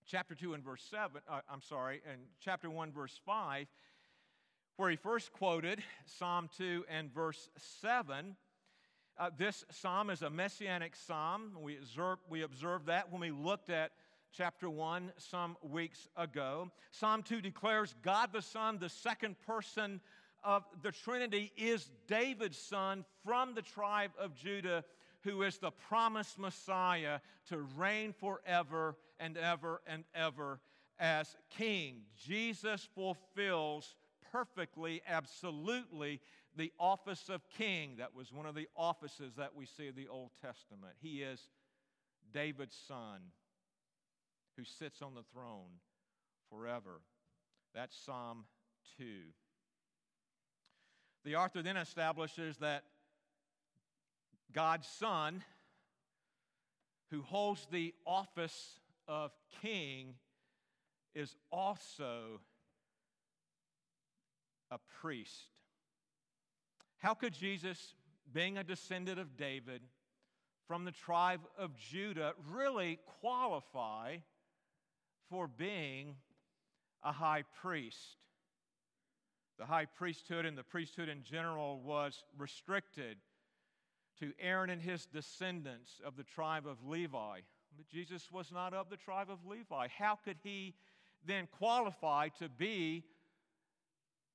chapter 0.06 0.36
2 0.36 0.54
and 0.54 0.62
verse 0.62 0.84
7, 0.92 1.22
uh, 1.30 1.40
I'm 1.50 1.62
sorry, 1.62 2.02
and 2.12 2.20
chapter 2.42 2.70
1, 2.70 2.92
verse 2.92 3.18
5, 3.26 3.66
where 4.76 4.90
he 4.90 4.98
first 4.98 5.32
quoted 5.32 5.82
Psalm 6.06 6.50
2 6.58 6.84
and 6.90 7.10
verse 7.14 7.48
7 7.80 8.36
uh, 9.18 9.30
this 9.38 9.64
psalm 9.72 10.10
is 10.10 10.24
a 10.24 10.30
messianic 10.30 10.94
psalm. 10.94 11.52
We 11.62 11.78
observed, 11.78 12.22
we 12.30 12.42
observed 12.42 12.88
that 12.88 13.10
when 13.10 13.22
we 13.22 13.32
looked 13.32 13.70
at 13.70 13.92
chapter 14.34 14.70
1 14.70 15.14
some 15.16 15.56
weeks 15.62 16.10
ago. 16.18 16.70
Psalm 16.92 17.24
2 17.24 17.40
declares 17.40 17.96
God 18.02 18.34
the 18.34 18.42
Son, 18.42 18.78
the 18.78 18.90
second 18.90 19.38
person 19.48 20.02
of 20.44 20.64
the 20.82 20.92
Trinity, 20.92 21.54
is 21.58 21.90
David's 22.08 22.58
son 22.58 23.06
from 23.26 23.56
the 23.56 23.62
tribe 23.62 24.12
of 24.20 24.36
Judah, 24.36 24.84
who 25.24 25.44
is 25.44 25.58
the 25.58 25.72
promised 25.72 26.40
Messiah 26.40 27.20
to 27.50 27.60
reign 27.78 28.14
forever 28.14 28.96
and 29.20 29.38
ever 29.38 29.82
and 29.86 30.04
ever 30.16 30.60
as 31.00 31.36
king. 31.58 32.02
Jesus 32.18 32.88
fulfills 32.96 33.96
perfectly, 34.32 35.02
absolutely 35.08 36.22
the 36.56 36.72
office 36.80 37.30
of 37.30 37.42
king. 37.50 37.96
That 37.98 38.16
was 38.16 38.32
one 38.32 38.46
of 38.46 38.56
the 38.56 38.68
offices 38.76 39.34
that 39.38 39.56
we 39.56 39.66
see 39.66 39.88
in 39.88 39.96
the 39.96 40.08
Old 40.08 40.32
Testament. 40.42 40.94
He 41.02 41.22
is 41.22 41.50
David's 42.34 42.78
son 42.88 43.22
who 44.58 44.64
sits 44.64 45.02
on 45.02 45.16
the 45.16 45.24
throne 45.34 45.80
forever. 46.50 47.02
That's 47.74 47.96
Psalm 47.96 48.46
2. 48.98 49.06
The 51.26 51.36
author 51.36 51.62
then 51.62 51.78
establishes 51.78 52.58
that 52.58 52.84
God's 54.54 54.88
Son, 54.88 55.44
who 57.12 57.22
holds 57.22 57.68
the 57.72 57.94
office 58.06 58.80
of 59.08 59.32
king, 59.62 60.16
is 61.14 61.36
also 61.52 62.42
a 64.72 64.80
priest. 65.02 65.52
How 66.98 67.14
could 67.14 67.34
Jesus, 67.34 67.96
being 68.32 68.58
a 68.58 68.64
descendant 68.64 69.20
of 69.20 69.38
David 69.38 69.82
from 70.68 70.86
the 70.86 70.92
tribe 70.92 71.42
of 71.58 71.76
Judah, 71.76 72.34
really 72.52 73.00
qualify 73.22 74.18
for 75.30 75.48
being 75.48 76.16
a 77.04 77.12
high 77.12 77.44
priest? 77.62 78.18
The 79.58 79.66
high 79.66 79.86
priesthood 79.86 80.46
and 80.46 80.58
the 80.58 80.64
priesthood 80.64 81.10
in 81.10 81.24
general 81.24 81.82
was 81.82 82.24
restricted 82.38 83.18
to 84.20 84.34
Aaron 84.40 84.70
and 84.70 84.82
his 84.82 85.06
descendants 85.06 86.02
of 86.06 86.16
the 86.16 86.24
tribe 86.24 86.66
of 86.68 86.78
Levi. 86.86 87.40
But 87.78 87.88
Jesus 87.88 88.32
was 88.32 88.52
not 88.52 88.74
of 88.74 88.90
the 88.90 88.98
tribe 88.98 89.30
of 89.30 89.46
Levi. 89.46 89.88
How 89.98 90.18
could 90.24 90.38
he 90.44 90.76
then 91.26 91.48
qualify 91.58 92.30
to 92.40 92.50
be 92.50 93.04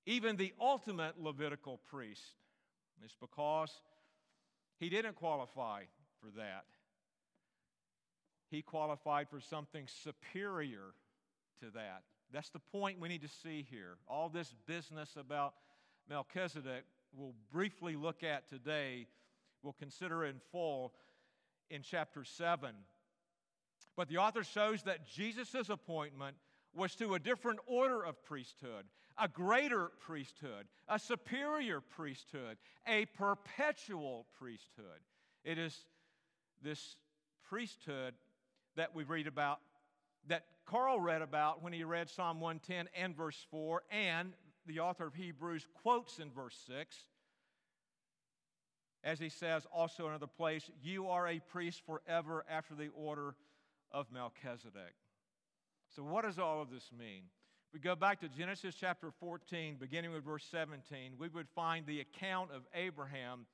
even 0.07 0.37
the 0.37 0.53
ultimate 0.61 1.21
Levitical 1.21 1.81
priest? 1.91 2.23
It's 3.05 3.17
because 3.21 3.71
he 4.79 4.88
didn't 4.88 5.17
qualify 5.17 5.83
for 6.21 6.31
that. 6.38 6.64
He 8.50 8.62
qualified 8.62 9.29
for 9.29 9.41
something 9.41 9.87
superior 10.03 10.95
to 11.61 11.71
that. 11.75 12.03
That's 12.33 12.50
the 12.50 12.61
point 12.61 13.00
we 13.00 13.09
need 13.09 13.23
to 13.23 13.29
see 13.29 13.67
here. 13.69 13.97
All 14.09 14.29
this 14.29 14.55
business 14.67 15.17
about 15.17 15.55
Melchizedek 16.09 16.85
we'll 17.17 17.35
briefly 17.53 17.97
look 17.97 18.23
at 18.23 18.49
today 18.49 19.07
we'll 19.64 19.73
consider 19.73 20.25
in 20.25 20.40
full 20.52 20.92
in 21.71 21.83
chapter 21.83 22.23
7. 22.23 22.71
But 23.97 24.09
the 24.09 24.18
author 24.18 24.44
shows 24.44 24.83
that 24.83 25.06
Jesus' 25.06 25.71
appointment 25.71 26.37
was 26.75 26.94
to 26.97 27.14
a 27.14 27.18
different 27.18 27.61
order 27.66 28.04
of 28.04 28.23
priesthood, 28.25 28.85
a 29.18 29.28
greater 29.28 29.92
priesthood, 30.00 30.66
a 30.88 30.99
superior 30.99 31.80
priesthood, 31.80 32.59
a 32.87 33.06
perpetual 33.06 34.26
priesthood. 34.38 35.00
It 35.44 35.59
is 35.59 35.76
this 36.62 36.97
priesthood 37.49 38.14
that 38.76 38.94
we 38.94 39.04
read 39.04 39.26
about, 39.26 39.61
that 40.26 40.44
Carl 40.66 40.99
read 40.99 41.23
about 41.23 41.62
when 41.62 41.73
he 41.73 41.85
read 41.85 42.11
Psalm 42.11 42.40
110 42.40 42.88
and 42.97 43.16
verse 43.16 43.47
4, 43.50 43.83
and 43.90 44.33
the 44.66 44.80
author 44.80 45.06
of 45.06 45.14
Hebrews 45.14 45.66
quotes 45.83 46.18
in 46.18 46.30
verse 46.30 46.56
6. 46.66 46.97
As 49.05 49.21
he 49.21 49.29
says 49.29 49.67
also 49.71 50.09
another 50.09 50.27
place, 50.27 50.71
you 50.83 51.09
are 51.09 51.29
a 51.29 51.39
priest 51.39 51.83
forever 51.85 52.43
after 52.49 52.75
the 52.75 52.89
order 52.97 53.35
of 53.93 54.11
Melchizedek. 54.11 54.95
So, 55.95 56.03
what 56.03 56.25
does 56.25 56.39
all 56.39 56.63
of 56.63 56.71
this 56.71 56.91
mean? 56.99 57.25
We 57.75 57.81
go 57.81 57.95
back 57.95 58.21
to 58.21 58.29
Genesis 58.29 58.75
chapter 58.75 59.11
14, 59.21 59.77
beginning 59.79 60.13
with 60.13 60.25
verse 60.25 60.47
17, 60.51 61.15
we 61.19 61.29
would 61.29 61.49
find 61.55 61.85
the 61.87 62.01
account 62.01 62.51
of 62.51 62.63
Abraham 62.75 63.47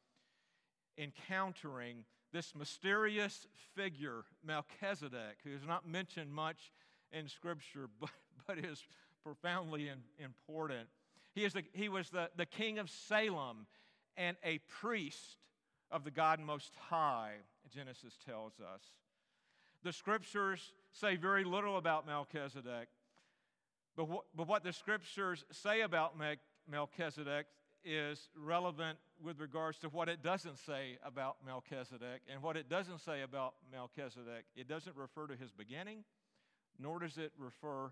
encountering 0.97 2.05
this 2.33 2.55
mysterious 2.55 3.47
figure, 3.75 4.23
Melchizedek, 4.45 5.39
who 5.43 5.51
is 5.51 5.67
not 5.67 5.89
mentioned 5.89 6.33
much 6.33 6.71
in 7.13 7.29
Scripture, 7.29 7.89
but, 8.01 8.11
but 8.47 8.59
is 8.59 8.85
profoundly 9.25 9.89
in, 9.89 9.99
important. 10.23 10.89
He, 11.35 11.45
is 11.45 11.55
the, 11.55 11.65
he 11.73 11.89
was 11.89 12.11
the, 12.11 12.31
the 12.37 12.47
king 12.47 12.79
of 12.79 12.89
Salem 12.89 13.67
and 14.21 14.37
a 14.45 14.59
priest 14.81 15.39
of 15.91 16.05
the 16.05 16.11
God 16.11 16.41
Most 16.41 16.75
High, 16.91 17.37
Genesis 17.75 18.19
tells 18.25 18.53
us. 18.61 18.83
The 19.83 19.95
scriptures 19.95 20.75
say 20.93 21.17
very 21.17 21.43
little 21.43 21.79
about 21.79 22.07
Melchizedek, 22.07 22.89
but 23.97 24.09
what, 24.09 24.25
but 24.37 24.47
what 24.47 24.63
the 24.63 24.75
scriptures 24.75 25.45
say 25.51 25.81
about 25.81 26.15
Melchizedek 26.71 27.47
is 27.83 28.29
relevant 28.37 28.99
with 29.25 29.41
regards 29.41 29.79
to 29.79 29.89
what 29.89 30.11
it 30.11 30.23
doesn't 30.23 30.59
say 30.59 30.99
about 31.03 31.37
Melchizedek. 31.47 32.21
And 32.31 32.43
what 32.43 32.59
it 32.59 32.69
doesn't 32.69 33.01
say 33.01 33.23
about 33.23 33.55
Melchizedek, 33.73 34.45
it 34.55 34.69
doesn't 34.69 34.97
refer 34.97 35.29
to 35.29 35.35
his 35.35 35.51
beginning, 35.51 36.05
nor 36.79 36.99
does 36.99 37.17
it 37.17 37.33
refer 37.39 37.91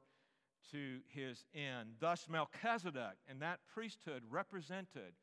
to 0.73 0.99
his 1.09 1.47
end. 1.55 1.95
Thus, 2.01 2.27
Melchizedek 2.29 3.17
and 3.27 3.41
that 3.41 3.61
priesthood 3.73 4.25
represented 4.29 5.15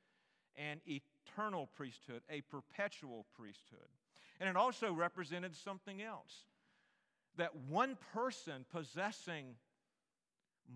an 0.58 0.82
eternal 0.88 1.68
priesthood, 1.76 2.22
a 2.30 2.42
perpetual 2.42 3.26
priesthood. 3.38 3.90
And 4.40 4.50
it 4.50 4.56
also 4.56 4.92
represented 4.92 5.56
something 5.56 6.02
else 6.02 6.44
that 7.38 7.56
one 7.70 7.98
person 8.14 8.66
possessing 8.72 9.56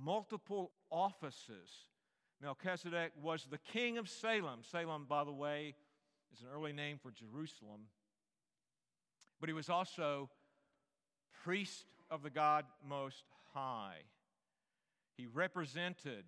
multiple 0.03 0.71
offices. 0.91 1.69
Melchizedek 2.41 3.11
was 3.21 3.47
the 3.49 3.57
king 3.57 3.97
of 3.97 4.09
Salem. 4.09 4.59
Salem, 4.63 5.05
by 5.07 5.23
the 5.23 5.31
way, 5.31 5.75
is 6.33 6.41
an 6.41 6.47
early 6.53 6.73
name 6.73 6.99
for 7.01 7.11
Jerusalem. 7.11 7.81
But 9.39 9.49
he 9.49 9.53
was 9.53 9.69
also 9.69 10.29
priest 11.43 11.85
of 12.09 12.23
the 12.23 12.29
God 12.29 12.65
Most 12.87 13.23
High. 13.53 13.99
He 15.15 15.27
represented 15.27 16.25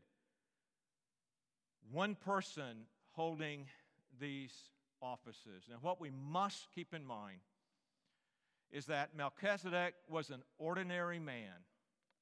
one 1.92 2.16
person 2.16 2.86
holding 3.12 3.66
these 4.20 4.54
offices. 5.02 5.64
Now, 5.70 5.78
what 5.82 6.00
we 6.00 6.12
must 6.12 6.68
keep 6.74 6.94
in 6.94 7.06
mind 7.06 7.40
is 8.72 8.86
that 8.86 9.16
Melchizedek 9.16 9.96
was 10.10 10.30
an 10.30 10.44
ordinary 10.58 11.20
man. 11.20 11.66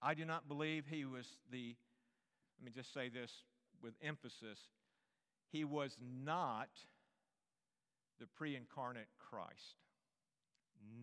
I 0.01 0.13
do 0.13 0.25
not 0.25 0.47
believe 0.47 0.85
he 0.87 1.05
was 1.05 1.27
the, 1.51 1.75
let 2.59 2.65
me 2.65 2.71
just 2.73 2.93
say 2.93 3.09
this 3.09 3.31
with 3.83 3.93
emphasis, 4.01 4.59
he 5.51 5.63
was 5.63 5.97
not 6.23 6.69
the 8.19 8.27
pre 8.27 8.55
incarnate 8.55 9.07
Christ. 9.19 9.77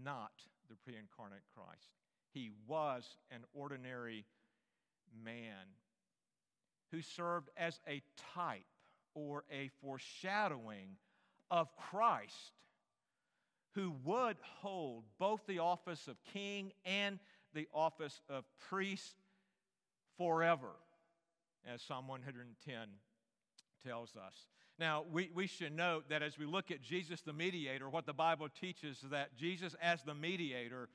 Not 0.04 0.32
the 0.68 0.76
pre 0.76 0.96
incarnate 0.96 1.44
Christ. 1.54 1.90
He 2.32 2.50
was 2.66 3.04
an 3.30 3.44
ordinary 3.54 4.24
man 5.24 5.74
who 6.90 7.02
served 7.02 7.50
as 7.56 7.80
a 7.88 8.02
type 8.34 8.66
or 9.16 9.44
a 9.50 9.70
foreshadowing 9.80 10.90
of 11.50 11.74
Christ 11.76 12.52
who 13.74 13.94
would 14.04 14.36
hold 14.60 15.04
both 15.18 15.40
the 15.46 15.58
office 15.58 16.06
of 16.06 16.16
king 16.32 16.72
and 16.84 17.18
the 17.54 17.66
office 17.74 18.20
of 18.28 18.44
priest 18.68 19.16
forever, 20.16 20.70
as 21.66 21.82
Psalm 21.82 22.06
110 22.06 22.76
tells 23.84 24.16
us. 24.16 24.34
Now, 24.78 25.04
we, 25.10 25.30
we 25.34 25.46
should 25.46 25.74
note 25.74 26.10
that 26.10 26.22
as 26.22 26.38
we 26.38 26.44
look 26.44 26.70
at 26.70 26.82
Jesus 26.82 27.22
the 27.22 27.32
mediator, 27.32 27.88
what 27.88 28.04
the 28.04 28.12
Bible 28.12 28.48
teaches 28.48 29.02
is 29.02 29.10
that 29.10 29.36
Jesus, 29.36 29.74
as 29.80 30.02
the 30.02 30.14
mediator, 30.14 30.88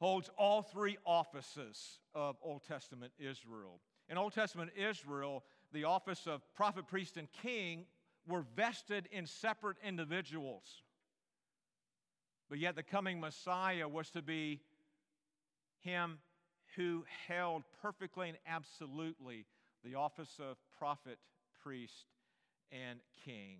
holds 0.00 0.30
all 0.38 0.62
three 0.62 0.96
offices 1.04 1.98
of 2.14 2.36
Old 2.42 2.62
Testament 2.66 3.12
Israel. 3.18 3.80
In 4.08 4.16
Old 4.16 4.32
Testament 4.32 4.70
Israel, 4.76 5.44
the 5.72 5.84
office 5.84 6.26
of 6.26 6.42
prophet, 6.54 6.86
priest, 6.86 7.16
and 7.16 7.28
king 7.42 7.86
were 8.26 8.44
vested 8.56 9.08
in 9.12 9.26
separate 9.26 9.76
individuals. 9.84 10.82
But 12.48 12.58
yet, 12.58 12.76
the 12.76 12.82
coming 12.82 13.20
Messiah 13.20 13.88
was 13.88 14.10
to 14.10 14.22
be 14.22 14.60
him 15.80 16.18
who 16.76 17.04
held 17.26 17.64
perfectly 17.82 18.28
and 18.28 18.38
absolutely 18.46 19.44
the 19.84 19.94
office 19.94 20.38
of 20.38 20.56
prophet, 20.78 21.18
priest, 21.62 22.06
and 22.72 23.00
king. 23.24 23.58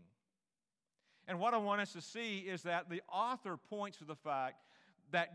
And 1.26 1.38
what 1.38 1.52
I 1.52 1.58
want 1.58 1.80
us 1.80 1.92
to 1.92 2.00
see 2.00 2.38
is 2.38 2.62
that 2.62 2.88
the 2.88 3.02
author 3.12 3.56
points 3.56 3.98
to 3.98 4.04
the 4.04 4.16
fact 4.16 4.62
that, 5.10 5.32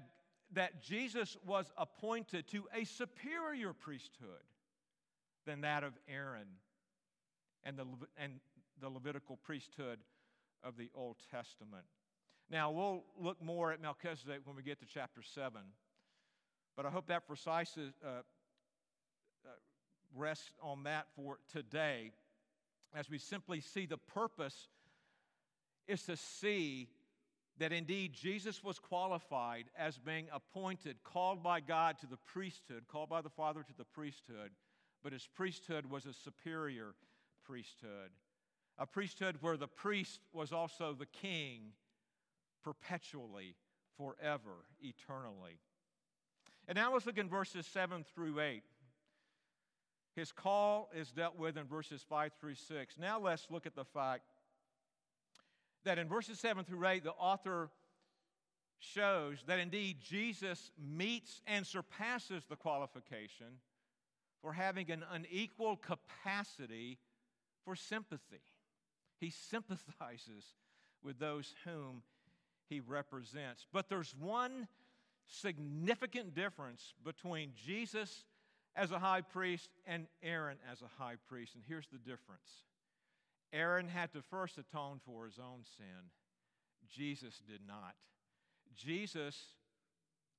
that 0.53 0.81
Jesus 0.81 1.37
was 1.45 1.71
appointed 1.77 2.47
to 2.49 2.63
a 2.75 2.83
superior 2.83 3.73
priesthood 3.73 4.41
than 5.45 5.61
that 5.61 5.83
of 5.83 5.93
Aaron 6.07 6.47
and 7.63 7.77
the, 7.77 7.85
and 8.17 8.33
the 8.81 8.89
Levitical 8.89 9.37
priesthood 9.37 9.99
of 10.63 10.77
the 10.77 10.89
Old 10.95 11.17
Testament. 11.31 11.85
Now, 12.49 12.71
we'll 12.71 13.03
look 13.19 13.41
more 13.41 13.71
at 13.71 13.81
Melchizedek 13.81 14.41
when 14.45 14.55
we 14.55 14.63
get 14.63 14.79
to 14.79 14.85
chapter 14.85 15.21
7, 15.21 15.61
but 16.75 16.85
I 16.85 16.89
hope 16.89 17.07
that 17.07 17.27
precise 17.27 17.77
uh, 17.77 18.07
uh, 18.07 19.49
rests 20.15 20.51
on 20.61 20.83
that 20.83 21.07
for 21.15 21.39
today 21.51 22.11
as 22.95 23.09
we 23.09 23.17
simply 23.17 23.59
see 23.59 23.85
the 23.85 23.97
purpose 23.97 24.67
is 25.87 26.03
to 26.03 26.15
see 26.15 26.89
that 27.59 27.71
indeed 27.71 28.13
Jesus 28.13 28.63
was 28.63 28.79
qualified 28.79 29.65
as 29.77 29.97
being 29.97 30.27
appointed, 30.31 30.97
called 31.03 31.43
by 31.43 31.59
God 31.59 31.97
to 31.99 32.07
the 32.07 32.17
priesthood, 32.17 32.83
called 32.87 33.09
by 33.09 33.21
the 33.21 33.29
Father 33.29 33.63
to 33.63 33.77
the 33.77 33.85
priesthood, 33.85 34.51
but 35.03 35.13
his 35.13 35.27
priesthood 35.27 35.85
was 35.89 36.05
a 36.05 36.13
superior 36.13 36.95
priesthood. 37.43 38.11
A 38.77 38.87
priesthood 38.87 39.37
where 39.41 39.57
the 39.57 39.67
priest 39.67 40.21
was 40.31 40.51
also 40.51 40.95
the 40.97 41.05
king 41.05 41.73
perpetually, 42.63 43.55
forever, 43.97 44.65
eternally. 44.81 45.59
And 46.67 46.77
now 46.77 46.93
let's 46.93 47.05
look 47.05 47.17
in 47.17 47.29
verses 47.29 47.67
7 47.67 48.05
through 48.15 48.39
8. 48.39 48.63
His 50.15 50.31
call 50.31 50.89
is 50.95 51.11
dealt 51.11 51.37
with 51.37 51.57
in 51.57 51.65
verses 51.65 52.03
5 52.07 52.31
through 52.39 52.55
6. 52.55 52.97
Now 52.97 53.19
let's 53.19 53.47
look 53.49 53.65
at 53.65 53.75
the 53.75 53.83
fact 53.83 54.23
that 55.83 55.99
in 55.99 56.07
verses 56.07 56.39
7 56.39 56.63
through 56.63 56.87
8, 56.87 57.03
the 57.03 57.11
author 57.11 57.69
shows 58.79 59.43
that 59.47 59.59
indeed 59.59 59.97
Jesus 60.01 60.71
meets 60.77 61.41
and 61.47 61.65
surpasses 61.65 62.45
the 62.45 62.55
qualification 62.55 63.47
for 64.43 64.53
having 64.53 64.91
an 64.91 65.03
unequal 65.09 65.77
capacity 65.77 66.99
for 67.63 67.75
sympathy. 67.75 68.41
He 69.19 69.29
sympathizes 69.29 70.43
with 71.01 71.17
those 71.17 71.55
whom 71.63 72.03
he 72.69 72.81
represents. 72.81 73.65
But 73.71 73.87
there's 73.87 74.13
one 74.19 74.67
significant 75.27 76.35
difference 76.35 76.93
between 77.05 77.53
Jesus 77.65 78.25
as 78.75 78.91
a 78.91 78.99
high 78.99 79.21
priest 79.21 79.69
and 79.85 80.07
Aaron 80.21 80.57
as 80.69 80.81
a 80.81 81.01
high 81.01 81.15
priest. 81.29 81.55
And 81.55 81.63
here's 81.65 81.87
the 81.87 81.97
difference 81.97 82.65
Aaron 83.53 83.87
had 83.87 84.11
to 84.13 84.21
first 84.21 84.57
atone 84.57 84.99
for 85.05 85.25
his 85.25 85.39
own 85.39 85.63
sin, 85.77 86.11
Jesus 86.89 87.41
did 87.47 87.61
not. 87.65 87.95
Jesus 88.75 89.37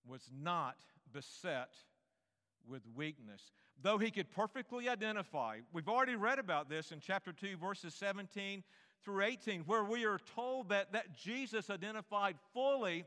was 0.07 0.29
not 0.43 0.77
beset 1.13 1.71
with 2.69 2.83
weakness. 2.95 3.53
Though 3.83 3.99
he 3.99 4.11
could 4.11 4.31
perfectly 4.31 4.89
identify, 4.89 5.59
we've 5.73 5.89
already 5.89 6.17
read 6.17 6.39
about 6.39 6.69
this 6.69 6.93
in 6.93 7.01
chapter 7.01 7.33
2, 7.33 7.57
verses 7.57 7.95
17 7.95 8.63
through 9.05 9.23
18, 9.23 9.63
where 9.63 9.85
we 9.85 10.05
are 10.05 10.19
told 10.35 10.71
that, 10.71 10.93
that 10.93 11.17
Jesus 11.17 11.71
identified 11.71 12.37
fully 12.53 13.05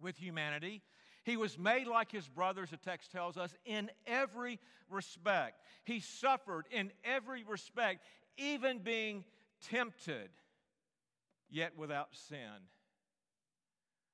with 0.00 0.16
humanity. 0.18 0.82
He 1.24 1.36
was 1.36 1.58
made 1.58 1.86
like 1.86 2.12
his 2.12 2.28
brothers, 2.28 2.70
the 2.70 2.76
text 2.76 3.10
tells 3.10 3.36
us, 3.36 3.54
in 3.64 3.90
every 4.06 4.60
respect. 4.90 5.62
He 5.84 6.00
suffered 6.00 6.66
in 6.70 6.92
every 7.02 7.44
respect, 7.44 8.04
even 8.36 8.78
being 8.80 9.24
tempted, 9.70 10.28
yet 11.48 11.78
without 11.78 12.08
sin, 12.12 12.68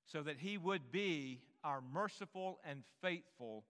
so 0.06 0.22
that 0.22 0.38
he 0.38 0.56
would 0.56 0.92
be 0.92 1.40
our 1.64 1.82
merciful 1.92 2.60
and 2.64 2.82
faithful 3.02 3.64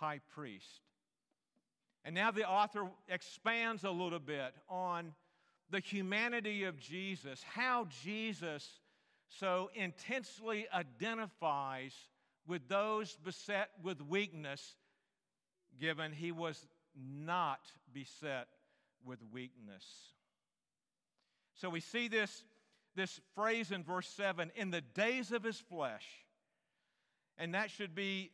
high 0.00 0.20
priest. 0.34 0.80
And 2.04 2.14
now 2.14 2.30
the 2.30 2.48
author 2.48 2.88
expands 3.08 3.84
a 3.84 3.90
little 3.90 4.18
bit 4.18 4.54
on 4.68 5.12
the 5.70 5.80
humanity 5.80 6.64
of 6.64 6.78
Jesus, 6.78 7.42
how 7.42 7.86
Jesus 8.02 8.68
so 9.28 9.70
intensely 9.74 10.66
identifies 10.74 11.94
with 12.46 12.66
those 12.68 13.16
beset 13.22 13.68
with 13.82 14.00
weakness, 14.00 14.76
given 15.78 16.12
he 16.12 16.32
was 16.32 16.66
not 16.96 17.60
beset 17.92 18.48
with 19.04 19.20
weakness. 19.30 19.84
So 21.54 21.68
we 21.68 21.80
see 21.80 22.08
this, 22.08 22.44
this 22.96 23.20
phrase 23.34 23.70
in 23.70 23.84
verse 23.84 24.08
7 24.08 24.50
in 24.56 24.70
the 24.70 24.80
days 24.80 25.30
of 25.30 25.44
his 25.44 25.58
flesh. 25.58 26.06
And 27.38 27.54
that 27.54 27.70
should 27.70 27.94
be 27.94 28.32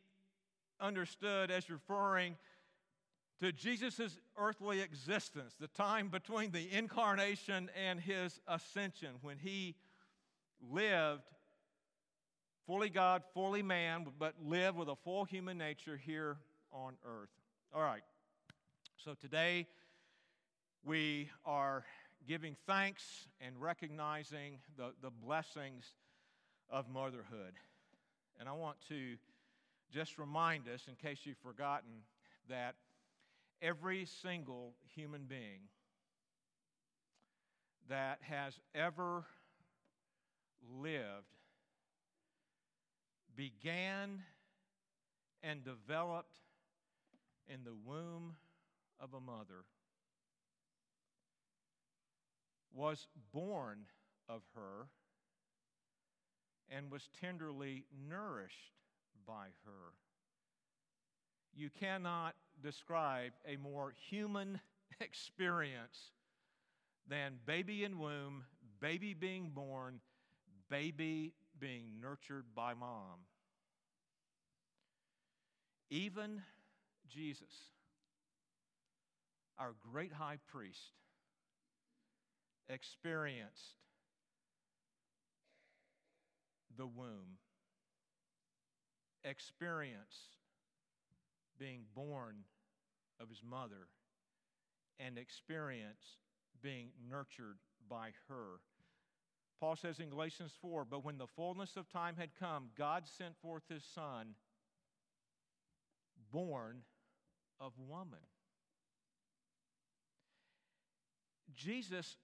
understood 0.80 1.50
as 1.50 1.70
referring 1.70 2.36
to 3.40 3.52
Jesus' 3.52 4.18
earthly 4.38 4.80
existence, 4.80 5.54
the 5.60 5.68
time 5.68 6.08
between 6.08 6.52
the 6.52 6.72
incarnation 6.72 7.70
and 7.86 8.00
his 8.00 8.40
ascension, 8.48 9.10
when 9.20 9.38
he 9.38 9.74
lived 10.70 11.22
fully 12.66 12.88
God, 12.88 13.22
fully 13.34 13.62
man, 13.62 14.06
but 14.18 14.34
lived 14.42 14.76
with 14.76 14.88
a 14.88 14.96
full 14.96 15.24
human 15.24 15.58
nature 15.58 15.96
here 15.96 16.38
on 16.72 16.94
earth. 17.04 17.28
All 17.74 17.82
right, 17.82 18.02
so 18.96 19.14
today 19.14 19.66
we 20.82 21.28
are 21.44 21.84
giving 22.26 22.56
thanks 22.66 23.28
and 23.40 23.60
recognizing 23.60 24.58
the, 24.76 24.92
the 25.02 25.10
blessings 25.10 25.92
of 26.70 26.88
motherhood. 26.88 27.52
And 28.40 28.48
I 28.48 28.52
want 28.52 28.78
to 28.88 29.16
just 29.92 30.18
remind 30.18 30.68
us, 30.68 30.82
in 30.88 30.94
case 30.94 31.20
you've 31.24 31.38
forgotten, 31.38 32.02
that 32.48 32.74
every 33.62 34.04
single 34.04 34.74
human 34.94 35.24
being 35.24 35.60
that 37.88 38.18
has 38.22 38.58
ever 38.74 39.24
lived 40.80 41.36
began 43.36 44.22
and 45.42 45.62
developed 45.64 46.38
in 47.48 47.62
the 47.64 47.74
womb 47.84 48.34
of 48.98 49.14
a 49.14 49.20
mother, 49.20 49.64
was 52.74 53.06
born 53.32 53.78
of 54.28 54.42
her, 54.54 54.88
and 56.68 56.90
was 56.90 57.08
tenderly 57.20 57.84
nourished 58.08 58.72
by 59.26 59.46
her. 59.64 59.92
You 61.54 61.70
cannot 61.80 62.34
describe 62.62 63.32
a 63.46 63.56
more 63.56 63.92
human 64.10 64.60
experience 65.00 66.10
than 67.08 67.34
baby 67.46 67.84
in 67.84 67.98
womb, 67.98 68.44
baby 68.80 69.14
being 69.14 69.50
born, 69.54 70.00
baby 70.68 71.32
being 71.58 72.00
nurtured 72.00 72.44
by 72.54 72.74
mom. 72.74 73.20
Even 75.90 76.42
Jesus, 77.08 77.70
our 79.58 79.74
great 79.92 80.12
high 80.12 80.38
priest, 80.52 80.92
experienced 82.68 83.76
the 86.76 86.86
womb, 86.86 87.38
experienced 89.28 90.36
being 91.58 91.82
born 91.94 92.36
of 93.20 93.28
his 93.28 93.42
mother, 93.42 93.88
and 95.00 95.18
experience 95.18 96.18
being 96.62 96.88
nurtured 97.10 97.58
by 97.88 98.10
her. 98.28 98.60
Paul 99.60 99.76
says 99.76 100.00
in 100.00 100.10
Galatians 100.10 100.52
4 100.60 100.84
But 100.84 101.04
when 101.04 101.18
the 101.18 101.26
fullness 101.26 101.76
of 101.76 101.88
time 101.88 102.16
had 102.18 102.30
come, 102.38 102.68
God 102.76 103.04
sent 103.06 103.36
forth 103.40 103.62
his 103.68 103.82
son, 103.94 104.34
born 106.30 106.82
of 107.58 107.72
woman. 107.78 108.18
Jesus 111.54 112.16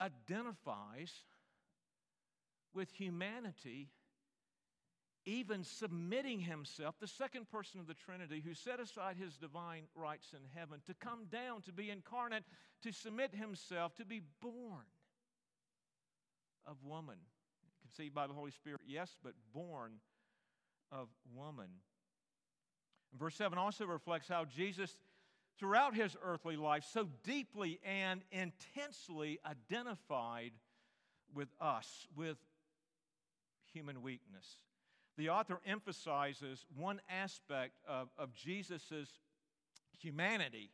identifies 0.00 1.12
with 2.72 2.90
humanity, 2.92 3.88
even 5.26 5.64
submitting 5.64 6.40
himself, 6.40 6.96
the 7.00 7.06
second 7.06 7.50
person 7.50 7.80
of 7.80 7.86
the 7.86 7.94
Trinity, 7.94 8.42
who 8.44 8.54
set 8.54 8.80
aside 8.80 9.16
his 9.16 9.36
divine 9.36 9.84
rights 9.94 10.32
in 10.32 10.40
heaven 10.54 10.80
to 10.86 10.94
come 10.94 11.26
down, 11.30 11.62
to 11.62 11.72
be 11.72 11.90
incarnate, 11.90 12.44
to 12.82 12.92
submit 12.92 13.34
himself, 13.34 13.94
to 13.96 14.04
be 14.04 14.22
born 14.40 14.84
of 16.66 16.76
woman. 16.84 17.16
Conceived 17.82 18.14
by 18.14 18.26
the 18.26 18.34
Holy 18.34 18.50
Spirit, 18.50 18.80
yes, 18.86 19.16
but 19.22 19.32
born 19.52 19.92
of 20.92 21.08
woman. 21.34 21.68
verse 23.18 23.34
7 23.36 23.58
also 23.58 23.86
reflects 23.86 24.28
how 24.28 24.44
Jesus, 24.44 24.96
throughout 25.58 25.94
his 25.94 26.16
earthly 26.22 26.56
life, 26.56 26.84
so 26.92 27.08
deeply 27.22 27.80
and 27.84 28.22
intensely 28.30 29.38
identified 29.46 30.52
with 31.34 31.48
us, 31.60 32.06
with 32.16 32.36
human 33.72 34.02
weakness. 34.02 34.58
The 35.16 35.30
author 35.30 35.60
emphasizes 35.66 36.66
one 36.76 37.00
aspect 37.08 37.74
of, 37.88 38.08
of 38.18 38.34
Jesus' 38.34 39.20
humanity. 39.98 40.70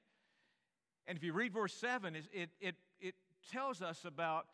And 1.06 1.18
if 1.18 1.24
you 1.24 1.32
read 1.32 1.52
verse 1.52 1.74
7, 1.74 2.16
it, 2.16 2.50
it, 2.60 2.74
it 3.00 3.14
tells 3.50 3.82
us 3.82 4.04
about 4.04 4.46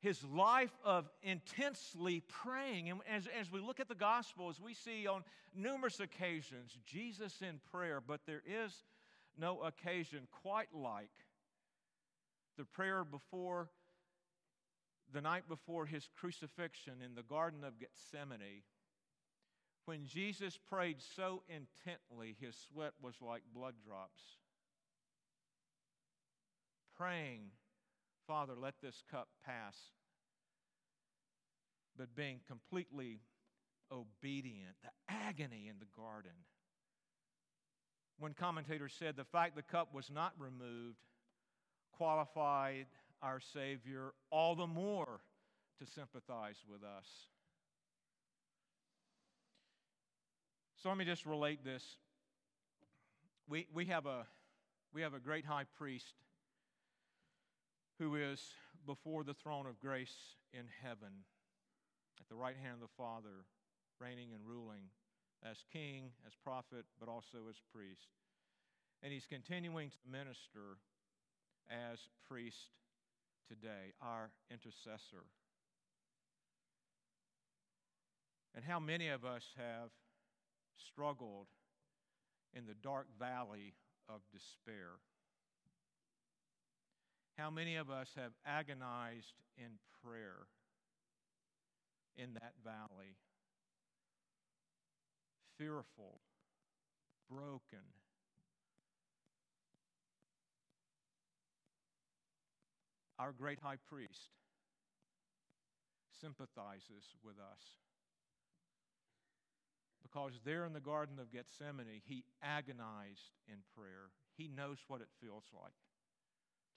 his 0.00 0.22
life 0.24 0.76
of 0.84 1.08
intensely 1.22 2.22
praying. 2.28 2.90
And 2.90 3.00
as, 3.10 3.26
as 3.38 3.50
we 3.50 3.60
look 3.60 3.80
at 3.80 3.88
the 3.88 3.94
Gospels, 3.94 4.60
we 4.60 4.74
see 4.74 5.06
on 5.06 5.24
numerous 5.54 6.00
occasions 6.00 6.76
Jesus 6.84 7.40
in 7.40 7.60
prayer, 7.72 8.02
but 8.06 8.20
there 8.26 8.42
is 8.46 8.84
no 9.38 9.62
occasion 9.62 10.28
quite 10.42 10.68
like 10.74 11.10
the 12.56 12.64
prayer 12.64 13.04
before 13.04 13.70
the 15.12 15.20
night 15.20 15.48
before 15.48 15.86
his 15.86 16.08
crucifixion 16.18 16.94
in 17.04 17.14
the 17.14 17.22
Garden 17.22 17.64
of 17.64 17.78
Gethsemane. 17.78 18.62
When 19.86 20.04
Jesus 20.04 20.58
prayed 20.68 20.98
so 21.14 21.42
intently, 21.48 22.36
his 22.40 22.56
sweat 22.68 22.92
was 23.00 23.14
like 23.22 23.42
blood 23.54 23.74
drops. 23.84 24.20
Praying 26.96 27.50
Father, 28.26 28.54
let 28.60 28.74
this 28.82 29.02
cup 29.10 29.28
pass. 29.44 29.76
But 31.96 32.14
being 32.16 32.40
completely 32.46 33.20
obedient, 33.92 34.74
the 34.82 34.90
agony 35.08 35.68
in 35.70 35.76
the 35.78 35.86
garden. 35.96 36.32
One 38.18 38.34
commentator 38.34 38.88
said 38.88 39.16
the 39.16 39.24
fact 39.24 39.54
the 39.54 39.62
cup 39.62 39.94
was 39.94 40.10
not 40.10 40.32
removed 40.38 40.98
qualified 41.92 42.86
our 43.22 43.40
Savior 43.40 44.12
all 44.30 44.56
the 44.56 44.66
more 44.66 45.20
to 45.78 45.86
sympathize 45.86 46.56
with 46.68 46.82
us. 46.82 47.06
So 50.86 50.90
let 50.90 50.98
me 50.98 51.04
just 51.04 51.26
relate 51.26 51.64
this. 51.64 51.82
We, 53.48 53.66
we, 53.74 53.86
have, 53.86 54.06
a, 54.06 54.24
we 54.94 55.02
have 55.02 55.14
a 55.14 55.18
great 55.18 55.44
high 55.44 55.64
priest 55.76 56.14
who 57.98 58.14
is 58.14 58.40
before 58.86 59.24
the 59.24 59.34
throne 59.34 59.66
of 59.66 59.80
grace 59.80 60.14
in 60.52 60.66
heaven, 60.84 61.26
at 62.20 62.28
the 62.28 62.36
right 62.36 62.54
hand 62.56 62.74
of 62.74 62.80
the 62.82 62.94
Father, 62.96 63.46
reigning 64.00 64.28
and 64.32 64.46
ruling 64.46 64.82
as 65.44 65.56
king, 65.72 66.10
as 66.24 66.34
prophet, 66.44 66.84
but 67.00 67.08
also 67.08 67.48
as 67.50 67.56
priest. 67.74 68.06
And 69.02 69.12
he's 69.12 69.26
continuing 69.28 69.90
to 69.90 69.96
minister 70.08 70.78
as 71.68 71.98
priest 72.28 72.70
today, 73.48 73.92
our 74.00 74.30
intercessor. 74.52 75.26
And 78.54 78.64
how 78.64 78.78
many 78.78 79.08
of 79.08 79.24
us 79.24 79.42
have 79.56 79.90
struggled 80.76 81.46
in 82.54 82.66
the 82.66 82.74
dark 82.74 83.06
valley 83.18 83.74
of 84.08 84.20
despair? 84.32 84.98
How 87.36 87.50
many 87.50 87.76
of 87.76 87.90
us 87.90 88.08
have 88.16 88.32
agonized 88.46 89.34
in 89.58 89.78
prayer 90.02 90.48
in 92.16 92.34
that 92.34 92.54
valley? 92.64 93.16
Fearful, 95.58 96.20
broken. 97.30 97.84
Our 103.18 103.32
great 103.32 103.58
high 103.60 103.76
priest 103.88 104.30
sympathizes 106.20 107.14
with 107.22 107.36
us. 107.38 107.85
Because 110.06 110.32
there 110.44 110.64
in 110.64 110.72
the 110.72 110.80
Garden 110.80 111.18
of 111.18 111.32
Gethsemane, 111.32 112.00
he 112.04 112.24
agonized 112.40 113.34
in 113.48 113.56
prayer. 113.76 114.10
He 114.36 114.46
knows 114.46 114.78
what 114.86 115.00
it 115.00 115.08
feels 115.20 115.44
like 115.52 115.74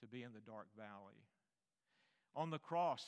to 0.00 0.08
be 0.08 0.24
in 0.24 0.32
the 0.32 0.40
dark 0.40 0.66
valley. 0.76 1.22
On 2.34 2.50
the 2.50 2.58
cross, 2.58 3.04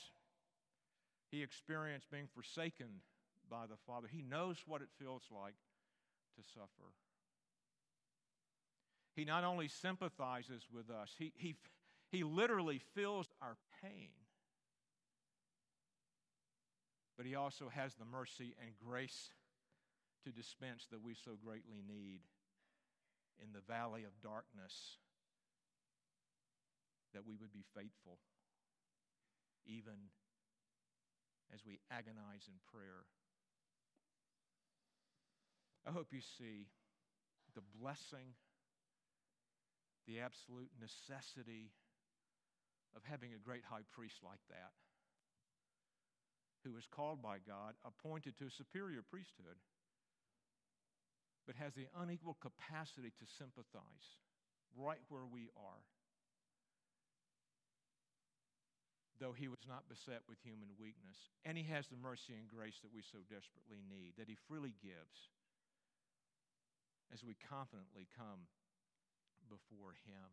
he 1.33 1.43
experienced 1.43 2.11
being 2.11 2.29
forsaken 2.33 3.03
by 3.51 3.67
the 3.67 3.77
Father. 3.85 4.07
He 4.07 4.23
knows 4.23 4.59
what 4.65 4.81
it 4.81 4.89
feels 4.97 5.23
like 5.31 5.55
to 6.37 6.43
suffer. 6.55 6.93
He 9.17 9.25
not 9.25 9.43
only 9.43 9.67
sympathizes 9.67 10.63
with 10.73 10.89
us, 10.89 11.11
he, 11.19 11.33
he, 11.37 11.57
he 12.13 12.23
literally 12.23 12.81
feels 12.95 13.27
our 13.43 13.57
pain. 13.83 14.11
But 17.17 17.27
he 17.27 17.35
also 17.35 17.69
has 17.69 17.95
the 17.95 18.05
mercy 18.05 18.55
and 18.65 18.71
grace 18.79 19.31
to 20.25 20.31
dispense 20.31 20.87
that 20.91 21.03
we 21.03 21.15
so 21.15 21.33
greatly 21.43 21.83
need 21.87 22.21
in 23.43 23.53
the 23.53 23.65
valley 23.67 24.05
of 24.05 24.15
darkness 24.23 24.99
that 27.15 27.27
we 27.27 27.37
would 27.37 27.53
be 27.53 27.65
faithful, 27.75 28.19
even 29.67 30.11
as 31.53 31.61
we 31.67 31.79
agonize 31.91 32.49
in 32.49 32.57
prayer. 32.73 33.05
I 35.87 35.91
hope 35.91 36.09
you 36.13 36.23
see 36.39 36.71
the 37.55 37.65
blessing, 37.77 38.39
the 40.07 40.21
absolute 40.21 40.71
necessity 40.81 41.75
of 42.97 43.03
having 43.05 43.35
a 43.35 43.43
great 43.43 43.65
high 43.69 43.85
priest 43.93 44.23
like 44.25 44.41
that, 44.49 44.73
who 46.65 46.77
is 46.77 46.87
called 46.87 47.21
by 47.21 47.43
God, 47.45 47.75
appointed 47.85 48.39
to 48.39 48.47
a 48.47 48.51
superior 48.51 49.03
priesthood, 49.03 49.59
but 51.47 51.57
has 51.57 51.75
the 51.75 51.89
unequal 51.99 52.37
capacity 52.41 53.13
to 53.19 53.27
sympathize 53.27 54.19
right 54.77 55.01
where 55.09 55.27
we 55.27 55.49
are. 55.57 55.83
though 59.23 59.33
he 59.33 59.47
was 59.47 59.63
not 59.69 59.89
beset 59.89 60.19
with 60.29 60.43
human 60.43 60.67
weakness. 60.81 61.31
And 61.47 61.57
he 61.57 61.63
has 61.71 61.87
the 61.87 61.97
mercy 61.97 62.35
and 62.35 62.51
grace 62.51 62.83
that 62.83 62.93
we 62.93 63.03
so 63.03 63.19
desperately 63.31 63.79
need, 63.89 64.15
that 64.19 64.27
he 64.29 64.37
freely 64.49 64.75
gives 64.83 65.31
as 67.15 67.23
we 67.23 67.37
confidently 67.49 68.09
come 68.19 68.51
before 69.49 69.95
him. 70.07 70.27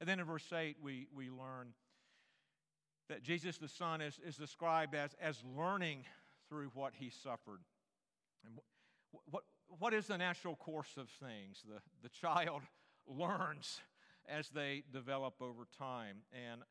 And 0.00 0.08
then 0.08 0.18
in 0.18 0.24
verse 0.24 0.50
8, 0.50 0.76
we, 0.80 1.08
we 1.14 1.28
learn 1.28 1.76
that 3.08 3.22
Jesus 3.22 3.58
the 3.58 3.68
Son 3.68 4.00
is, 4.00 4.18
is 4.26 4.36
described 4.36 4.94
as, 4.94 5.14
as 5.20 5.42
learning 5.56 6.04
through 6.48 6.70
what 6.72 6.94
he 6.96 7.10
suffered. 7.10 7.60
And 8.44 8.54
what, 9.12 9.22
what 9.30 9.42
is 9.92 10.06
the 10.06 10.18
natural 10.18 10.56
course 10.56 10.96
of 10.96 11.08
things? 11.08 11.62
The, 11.66 11.80
the 12.02 12.08
child 12.08 12.62
learns 13.06 13.80
as 14.28 14.48
they 14.48 14.82
develop 14.92 15.34
over 15.40 15.66
time. 15.78 16.18
And 16.32 16.62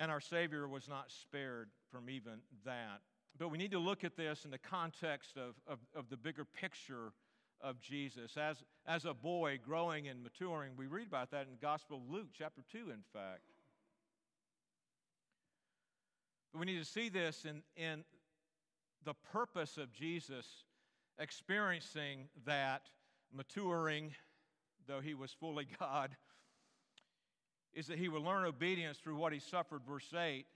and 0.00 0.10
our 0.10 0.20
Savior 0.20 0.66
was 0.66 0.88
not 0.88 1.10
spared 1.10 1.68
from 1.92 2.08
even 2.08 2.40
that. 2.64 3.02
But 3.38 3.50
we 3.50 3.58
need 3.58 3.72
to 3.72 3.78
look 3.78 4.02
at 4.02 4.16
this 4.16 4.46
in 4.46 4.50
the 4.50 4.58
context 4.58 5.36
of, 5.36 5.54
of, 5.66 5.78
of 5.94 6.08
the 6.08 6.16
bigger 6.16 6.46
picture 6.46 7.12
of 7.60 7.78
Jesus. 7.80 8.38
As, 8.38 8.64
as 8.86 9.04
a 9.04 9.12
boy 9.12 9.60
growing 9.62 10.08
and 10.08 10.22
maturing, 10.22 10.72
we 10.74 10.86
read 10.86 11.06
about 11.06 11.30
that 11.32 11.42
in 11.42 11.50
the 11.50 11.58
Gospel 11.58 11.98
of 11.98 12.10
Luke, 12.10 12.28
chapter 12.32 12.62
2, 12.72 12.78
in 12.78 13.02
fact. 13.12 13.42
But 16.50 16.60
we 16.60 16.66
need 16.66 16.78
to 16.78 16.90
see 16.90 17.10
this 17.10 17.44
in, 17.44 17.62
in 17.76 18.02
the 19.04 19.14
purpose 19.32 19.76
of 19.76 19.92
Jesus 19.92 20.46
experiencing 21.18 22.28
that 22.46 22.82
maturing, 23.32 24.14
though 24.86 25.00
he 25.00 25.14
was 25.14 25.32
fully 25.32 25.66
God, 25.80 26.16
is 27.72 27.86
that 27.86 27.98
he 27.98 28.08
would 28.08 28.22
learn 28.22 28.44
obedience 28.44 28.98
through 28.98 29.16
what 29.16 29.32
he 29.32 29.38
suffered, 29.38 29.82
verse 29.86 30.12
8, 30.12 30.46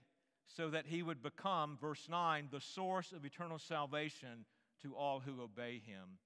so 0.47 0.69
that 0.69 0.85
he 0.85 1.01
would 1.01 1.23
become, 1.23 1.77
verse 1.79 2.07
9, 2.09 2.49
the 2.51 2.61
source 2.61 3.11
of 3.11 3.25
eternal 3.25 3.57
salvation 3.57 4.45
to 4.81 4.93
all 4.95 5.19
who 5.19 5.41
obey 5.41 5.81
him. 5.85 6.19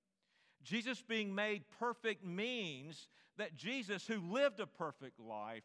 Jesus 0.64 1.02
being 1.02 1.34
made 1.34 1.64
perfect 1.80 2.26
means 2.26 3.08
that 3.38 3.56
Jesus, 3.56 4.06
who 4.06 4.20
lived 4.20 4.60
a 4.60 4.68
perfect 4.68 5.20
life, 5.20 5.64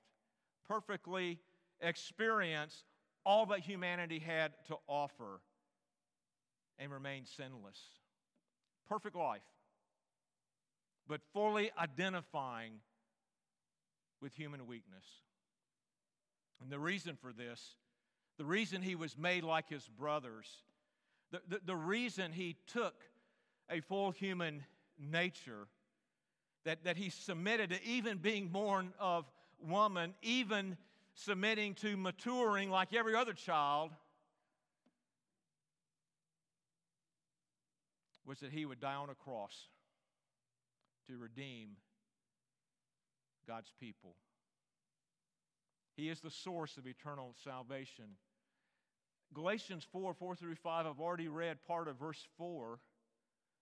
perfectly 0.68 1.40
experienced 1.80 2.84
all 3.26 3.46
that 3.46 3.60
humanity 3.60 4.18
had 4.18 4.52
to 4.68 4.76
offer 4.86 5.40
and 6.78 6.92
remained 6.92 7.26
sinless. 7.26 7.78
Perfect 8.88 9.16
life, 9.16 9.42
but 11.08 11.20
fully 11.32 11.70
identifying 11.78 12.74
with 14.20 14.34
human 14.34 14.66
weakness. 14.66 15.04
And 16.60 16.70
the 16.70 16.78
reason 16.78 17.16
for 17.20 17.32
this, 17.32 17.76
the 18.38 18.44
reason 18.44 18.82
he 18.82 18.94
was 18.94 19.16
made 19.16 19.44
like 19.44 19.68
his 19.68 19.86
brothers, 19.88 20.46
the, 21.30 21.40
the, 21.48 21.60
the 21.64 21.76
reason 21.76 22.32
he 22.32 22.56
took 22.66 22.94
a 23.70 23.80
full 23.80 24.10
human 24.10 24.64
nature, 24.98 25.66
that, 26.64 26.84
that 26.84 26.96
he 26.96 27.10
submitted 27.10 27.70
to 27.70 27.84
even 27.84 28.18
being 28.18 28.48
born 28.48 28.92
of 28.98 29.24
woman, 29.66 30.14
even 30.22 30.76
submitting 31.14 31.74
to 31.74 31.96
maturing 31.96 32.70
like 32.70 32.94
every 32.94 33.14
other 33.14 33.32
child, 33.32 33.90
was 38.26 38.40
that 38.40 38.52
he 38.52 38.64
would 38.64 38.80
die 38.80 38.94
on 38.94 39.10
a 39.10 39.14
cross 39.14 39.68
to 41.08 41.16
redeem 41.16 41.76
God's 43.46 43.72
people. 43.78 44.14
He 45.96 46.08
is 46.08 46.20
the 46.20 46.30
source 46.30 46.76
of 46.76 46.86
eternal 46.86 47.34
salvation. 47.44 48.16
Galatians 49.32 49.86
4 49.92 50.14
4 50.14 50.36
through 50.36 50.54
5, 50.54 50.86
I've 50.86 51.00
already 51.00 51.28
read 51.28 51.64
part 51.66 51.88
of 51.88 51.98
verse 51.98 52.26
4, 52.36 52.78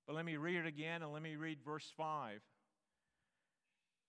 but 0.07 0.17
let 0.17 0.25
me 0.25 0.37
read 0.37 0.57
it 0.57 0.67
again 0.67 1.03
and 1.03 1.13
let 1.13 1.23
me 1.23 1.37
read 1.37 1.59
verse 1.65 1.91
5. 1.97 2.41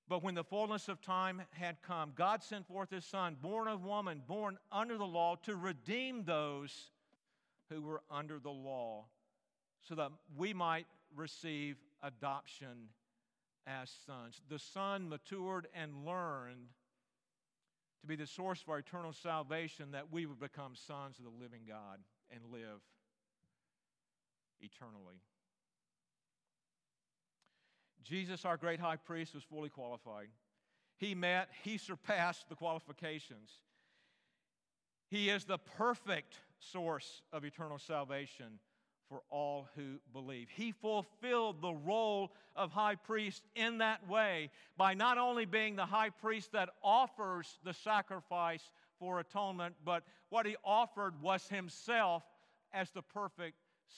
But 0.08 0.24
when 0.24 0.36
the 0.36 0.44
fullness 0.44 0.90
of 0.90 1.02
time 1.02 1.42
had 1.52 1.82
come, 1.82 2.12
God 2.16 2.44
sent 2.44 2.68
forth 2.68 2.90
his 2.92 3.06
Son, 3.06 3.38
born 3.42 3.68
of 3.68 3.86
woman, 3.86 4.22
born 4.28 4.58
under 4.72 4.98
the 4.98 5.06
law, 5.06 5.38
to 5.44 5.56
redeem 5.56 6.24
those 6.24 6.92
who 7.70 7.82
were 7.82 8.04
under 8.12 8.40
the 8.40 8.52
law, 8.52 9.06
so 9.88 9.96
that 9.96 10.12
we 10.38 10.54
might 10.54 10.88
receive 11.16 11.78
adoption 12.02 12.90
as 13.68 13.90
sons. 14.06 14.42
The 14.50 14.60
Son 14.60 15.10
matured 15.10 15.68
and 15.74 16.06
learned 16.06 16.68
to 18.02 18.08
be 18.08 18.16
the 18.16 18.28
source 18.28 18.62
of 18.62 18.70
our 18.70 18.80
eternal 18.80 19.14
salvation 19.14 19.92
that 19.92 20.12
we 20.12 20.26
would 20.26 20.40
become 20.40 20.74
sons 20.76 21.18
of 21.20 21.26
the 21.26 21.44
living 21.44 21.62
God 21.68 22.00
and 22.32 22.42
live 22.52 22.82
eternally. 24.60 25.22
Jesus, 28.04 28.44
our 28.44 28.58
great 28.58 28.80
high 28.80 28.98
priest, 28.98 29.34
was 29.34 29.44
fully 29.44 29.70
qualified. 29.70 30.28
He 30.98 31.16
met, 31.16 31.50
he 31.64 31.78
surpassed 31.78 32.50
the 32.50 32.56
qualifications. 32.56 33.52
He 35.10 35.30
is 35.30 35.46
the 35.46 35.58
perfect 35.58 36.36
source 36.60 37.22
of 37.32 37.46
eternal 37.46 37.78
salvation 37.78 38.60
for 39.14 39.22
all 39.30 39.68
who 39.76 40.00
believe. 40.12 40.48
He 40.50 40.72
fulfilled 40.72 41.62
the 41.62 41.74
role 41.74 42.32
of 42.56 42.72
high 42.72 42.96
priest 42.96 43.44
in 43.56 43.78
that 43.78 44.10
way 44.10 44.50
by 44.76 44.96
not 44.96 45.20
only 45.20 45.46
being 45.46 45.76
the 45.76 45.86
high 45.86 46.10
priest 46.10 46.52
that 46.54 46.70
offers 46.84 47.60
the 47.64 47.76
sacrifice 47.76 48.72
for 48.98 49.20
atonement, 49.20 49.76
but 49.86 50.04
what 50.30 50.48
he 50.48 50.56
offered 50.66 51.22
was 51.22 51.48
himself 51.48 52.24
as 52.74 52.90
the 52.90 53.04
perfect 53.04 53.58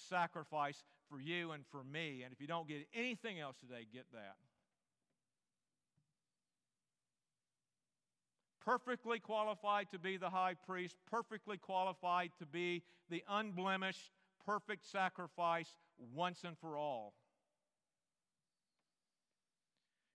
sacrifice 0.10 0.84
for 1.10 1.22
you 1.22 1.52
and 1.52 1.64
for 1.72 1.82
me. 1.86 2.24
And 2.24 2.34
if 2.34 2.42
you 2.42 2.48
don't 2.48 2.68
get 2.68 2.86
anything 2.94 3.40
else 3.40 3.56
today, 3.62 3.88
get 3.94 4.08
that. 4.12 4.36
Perfectly 8.66 9.20
qualified 9.20 9.90
to 9.92 10.00
be 10.00 10.18
the 10.18 10.30
high 10.30 10.56
priest, 10.66 10.98
perfectly 11.10 11.56
qualified 11.56 12.32
to 12.40 12.46
be 12.46 12.84
the 13.10 13.24
unblemished 13.30 14.12
perfect 14.46 14.86
sacrifice 14.90 15.74
once 16.14 16.44
and 16.44 16.58
for 16.58 16.78
all. 16.78 17.14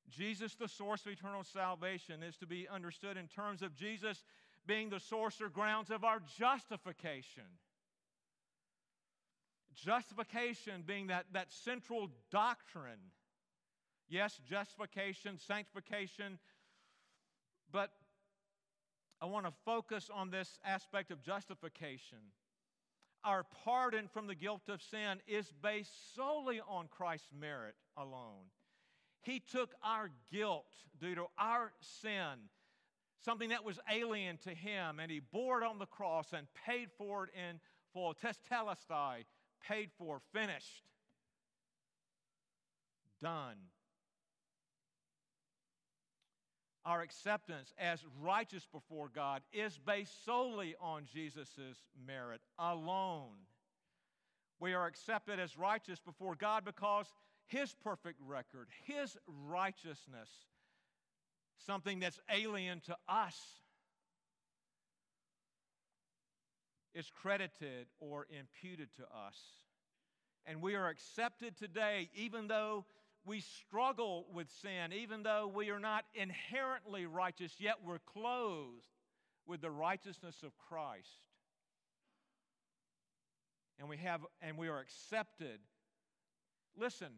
Jesus, 0.09 0.55
the 0.55 0.69
source 0.69 1.07
of 1.07 1.13
eternal 1.13 1.45
salvation, 1.45 2.23
is 2.23 2.37
to 2.39 2.47
be 2.47 2.69
understood 2.69 3.17
in 3.17 3.29
terms 3.29 3.63
of 3.63 3.75
Jesus 3.75 4.25
being 4.67 4.91
the 4.91 5.01
source 5.01 5.41
or 5.41 5.49
grounds 5.49 5.91
of 5.91 6.05
our 6.05 6.21
justification. 6.39 7.45
Justification 9.75 10.83
being 10.85 11.07
that, 11.07 11.27
that 11.33 11.53
central 11.53 12.09
doctrine. 12.31 13.13
Yes, 14.09 14.41
justification, 14.49 15.39
sanctification, 15.39 16.39
but 17.71 17.91
I 19.21 19.27
want 19.27 19.47
to 19.47 19.53
focus 19.65 20.11
on 20.13 20.31
this 20.31 20.59
aspect 20.65 21.11
of 21.11 21.23
justification. 21.23 22.19
Our 23.25 23.45
pardon 23.65 24.09
from 24.09 24.27
the 24.27 24.35
guilt 24.35 24.69
of 24.69 24.81
sin 24.83 25.21
is 25.27 25.53
based 25.63 26.15
solely 26.15 26.61
on 26.67 26.89
Christ's 26.91 27.29
merit 27.39 27.75
alone. 27.97 28.49
He 29.23 29.41
took 29.41 29.75
our 29.85 30.11
guilt 30.33 30.73
due 30.99 31.15
to 31.15 31.27
our 31.39 31.73
sin, 32.01 32.49
something 33.23 33.51
that 33.51 33.65
was 33.65 33.79
alien 33.91 34.39
to 34.45 34.51
him, 34.51 34.99
and 34.99 35.11
he 35.11 35.21
bore 35.21 35.63
it 35.63 35.67
on 35.67 35.79
the 35.79 35.87
cross 35.87 36.33
and 36.33 36.47
paid 36.67 36.89
for 36.97 37.25
it 37.25 37.31
in 37.35 37.61
full. 37.93 38.15
Tetelestai, 38.15 39.25
paid 39.69 39.91
for, 39.99 40.21
finished, 40.33 40.85
done. 43.23 43.57
Our 46.85 47.03
acceptance 47.03 47.75
as 47.79 48.05
righteous 48.23 48.67
before 48.73 49.11
God 49.15 49.43
is 49.53 49.79
based 49.79 50.25
solely 50.25 50.75
on 50.81 51.05
Jesus' 51.13 51.59
merit 52.07 52.41
alone. 52.59 53.37
We 54.61 54.75
are 54.75 54.87
accepted 54.87 55.39
as 55.39 55.59
righteous 55.59 56.01
before 56.01 56.35
God 56.35 56.65
because 56.65 57.07
His 57.47 57.75
perfect 57.85 58.19
record, 58.27 58.69
His 58.85 59.17
righteousness, 59.27 60.31
something 61.67 62.01
that's 62.01 62.21
alien 62.31 62.81
to 62.87 62.97
us, 63.09 63.37
is 66.95 67.11
credited 67.23 67.87
or 68.01 68.27
imputed 68.31 68.89
to 68.97 69.03
us. 69.03 69.39
And 70.47 70.61
we 70.63 70.75
are 70.75 70.89
accepted 70.89 71.57
today, 71.57 72.11
even 72.15 72.49
though 72.49 72.87
we 73.25 73.41
struggle 73.41 74.27
with 74.33 74.49
sin, 74.63 74.93
even 74.93 75.23
though 75.23 75.51
we 75.53 75.71
are 75.71 75.79
not 75.79 76.05
inherently 76.15 77.07
righteous, 77.07 77.55
yet 77.59 77.77
we're 77.85 77.99
clothed 77.99 78.87
with 79.47 79.61
the 79.61 79.71
righteousness 79.71 80.43
of 80.43 80.57
Christ. 80.59 81.09
And 83.79 83.89
we 83.89 83.97
have 83.99 84.21
and 84.41 84.57
we 84.57 84.69
are 84.69 84.79
accepted. 84.79 85.59
Listen, 86.77 87.13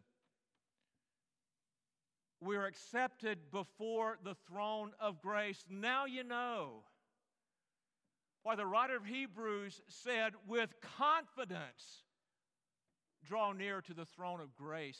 we 2.41 2.55
are 2.57 2.65
accepted 2.65 3.51
before 3.51 4.17
the 4.23 4.35
throne 4.47 4.91
of 4.99 5.21
grace. 5.21 5.63
Now 5.69 6.05
you 6.05 6.23
know 6.23 6.83
why 8.43 8.55
the 8.55 8.65
writer 8.65 8.97
of 8.97 9.05
Hebrews 9.05 9.81
said, 9.87 10.33
with 10.47 10.69
confidence, 10.97 12.03
draw 13.25 13.53
near 13.53 13.81
to 13.81 13.93
the 13.93 14.05
throne 14.05 14.41
of 14.41 14.53
grace. 14.55 14.99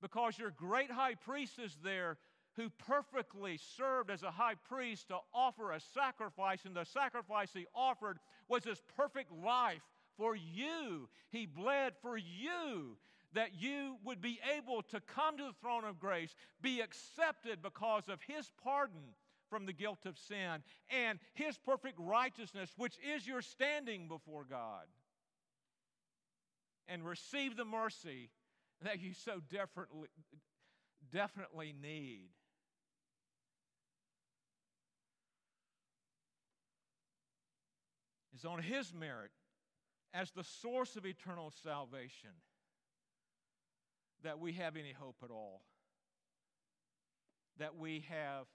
Because 0.00 0.38
your 0.38 0.50
great 0.50 0.90
high 0.90 1.14
priest 1.14 1.58
is 1.58 1.76
there 1.82 2.18
who 2.56 2.70
perfectly 2.70 3.58
served 3.76 4.10
as 4.10 4.22
a 4.22 4.30
high 4.30 4.54
priest 4.68 5.08
to 5.08 5.18
offer 5.32 5.72
a 5.72 5.80
sacrifice, 5.80 6.64
and 6.64 6.74
the 6.74 6.84
sacrifice 6.84 7.50
he 7.54 7.66
offered 7.74 8.18
was 8.48 8.64
his 8.64 8.80
perfect 8.96 9.30
life 9.32 9.82
for 10.16 10.34
you. 10.34 11.08
He 11.30 11.46
bled 11.46 11.92
for 12.02 12.16
you 12.16 12.96
that 13.32 13.60
you 13.60 13.96
would 14.04 14.20
be 14.20 14.40
able 14.56 14.82
to 14.82 15.00
come 15.00 15.36
to 15.36 15.44
the 15.44 15.52
throne 15.60 15.84
of 15.84 16.00
grace, 16.00 16.34
be 16.60 16.80
accepted 16.80 17.62
because 17.62 18.08
of 18.08 18.20
his 18.22 18.50
pardon 18.62 19.14
from 19.48 19.66
the 19.66 19.72
guilt 19.72 20.06
of 20.06 20.18
sin 20.18 20.62
and 20.90 21.18
his 21.34 21.56
perfect 21.58 21.98
righteousness, 21.98 22.72
which 22.76 22.98
is 23.14 23.26
your 23.26 23.42
standing 23.42 24.08
before 24.08 24.44
God. 24.48 24.86
And 26.88 27.04
receive 27.04 27.56
the 27.56 27.66
mercy 27.66 28.30
that 28.82 29.00
you 29.00 29.12
so 29.12 29.40
definitely, 29.50 30.08
definitely 31.12 31.74
need. 31.80 32.28
Is 38.34 38.44
on 38.44 38.62
his 38.62 38.94
merit 38.94 39.32
as 40.14 40.30
the 40.30 40.44
source 40.44 40.94
of 40.94 41.04
eternal 41.04 41.52
salvation 41.64 42.30
that 44.22 44.38
we 44.38 44.52
have 44.52 44.76
any 44.76 44.92
hope 44.92 45.16
at 45.24 45.30
all, 45.30 45.62
that 47.58 47.76
we 47.76 48.04
have 48.08 48.46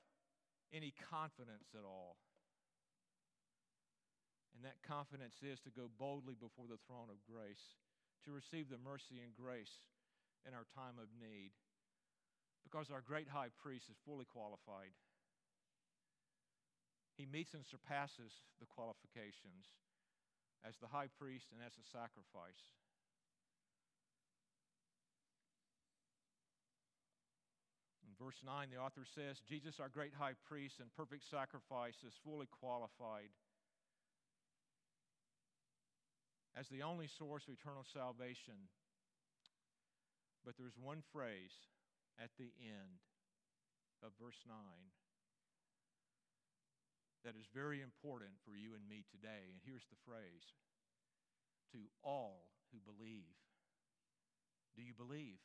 any 0.73 0.93
confidence 1.11 1.67
at 1.73 1.83
all. 1.85 2.15
And 4.55 4.63
that 4.63 4.75
confidence 4.87 5.35
is 5.43 5.59
to 5.61 5.69
go 5.69 5.89
boldly 5.99 6.35
before 6.39 6.65
the 6.69 6.79
throne 6.87 7.09
of 7.09 7.17
grace, 7.29 7.75
to 8.23 8.31
receive 8.31 8.69
the 8.69 8.77
mercy 8.77 9.19
and 9.21 9.35
grace 9.35 9.83
in 10.47 10.53
our 10.53 10.67
time 10.75 10.99
of 10.99 11.07
need, 11.15 11.51
because 12.63 12.91
our 12.91 13.01
great 13.03 13.27
high 13.27 13.51
priest 13.61 13.87
is 13.89 13.97
fully 14.05 14.25
qualified. 14.25 14.95
He 17.15 17.25
meets 17.29 17.53
and 17.53 17.65
surpasses 17.65 18.41
the 18.59 18.65
qualifications 18.65 19.69
as 20.65 20.73
the 20.81 20.89
high 20.89 21.11
priest 21.19 21.51
and 21.53 21.61
as 21.61 21.75
a 21.77 21.85
sacrifice. 21.91 22.73
In 28.07 28.15
verse 28.17 28.39
9, 28.41 28.69
the 28.71 28.81
author 28.81 29.05
says, 29.05 29.41
Jesus, 29.45 29.79
our 29.79 29.89
great 29.89 30.13
high 30.17 30.33
priest 30.47 30.79
and 30.79 30.89
perfect 30.95 31.29
sacrifice, 31.29 31.99
is 32.07 32.13
fully 32.23 32.47
qualified 32.47 33.29
as 36.55 36.69
the 36.69 36.83
only 36.83 37.07
source 37.07 37.43
of 37.47 37.53
eternal 37.53 37.85
salvation. 37.93 38.69
But 40.45 40.55
there's 40.59 40.75
one 40.75 41.01
phrase 41.11 41.55
at 42.19 42.29
the 42.37 42.51
end 42.59 42.99
of 44.03 44.11
verse 44.19 44.43
9 44.47 44.55
that 47.23 47.39
is 47.39 47.47
very 47.55 47.79
important 47.79 48.35
for 48.43 48.51
you 48.51 48.75
and 48.75 48.83
me 48.87 49.07
today. 49.07 49.47
And 49.47 49.63
here's 49.63 49.87
the 49.87 49.99
phrase 50.03 50.43
to 51.71 51.79
all 52.03 52.51
who 52.71 52.79
believe. 52.83 53.39
Do 54.75 54.83
you 54.83 54.93
believe? 54.93 55.39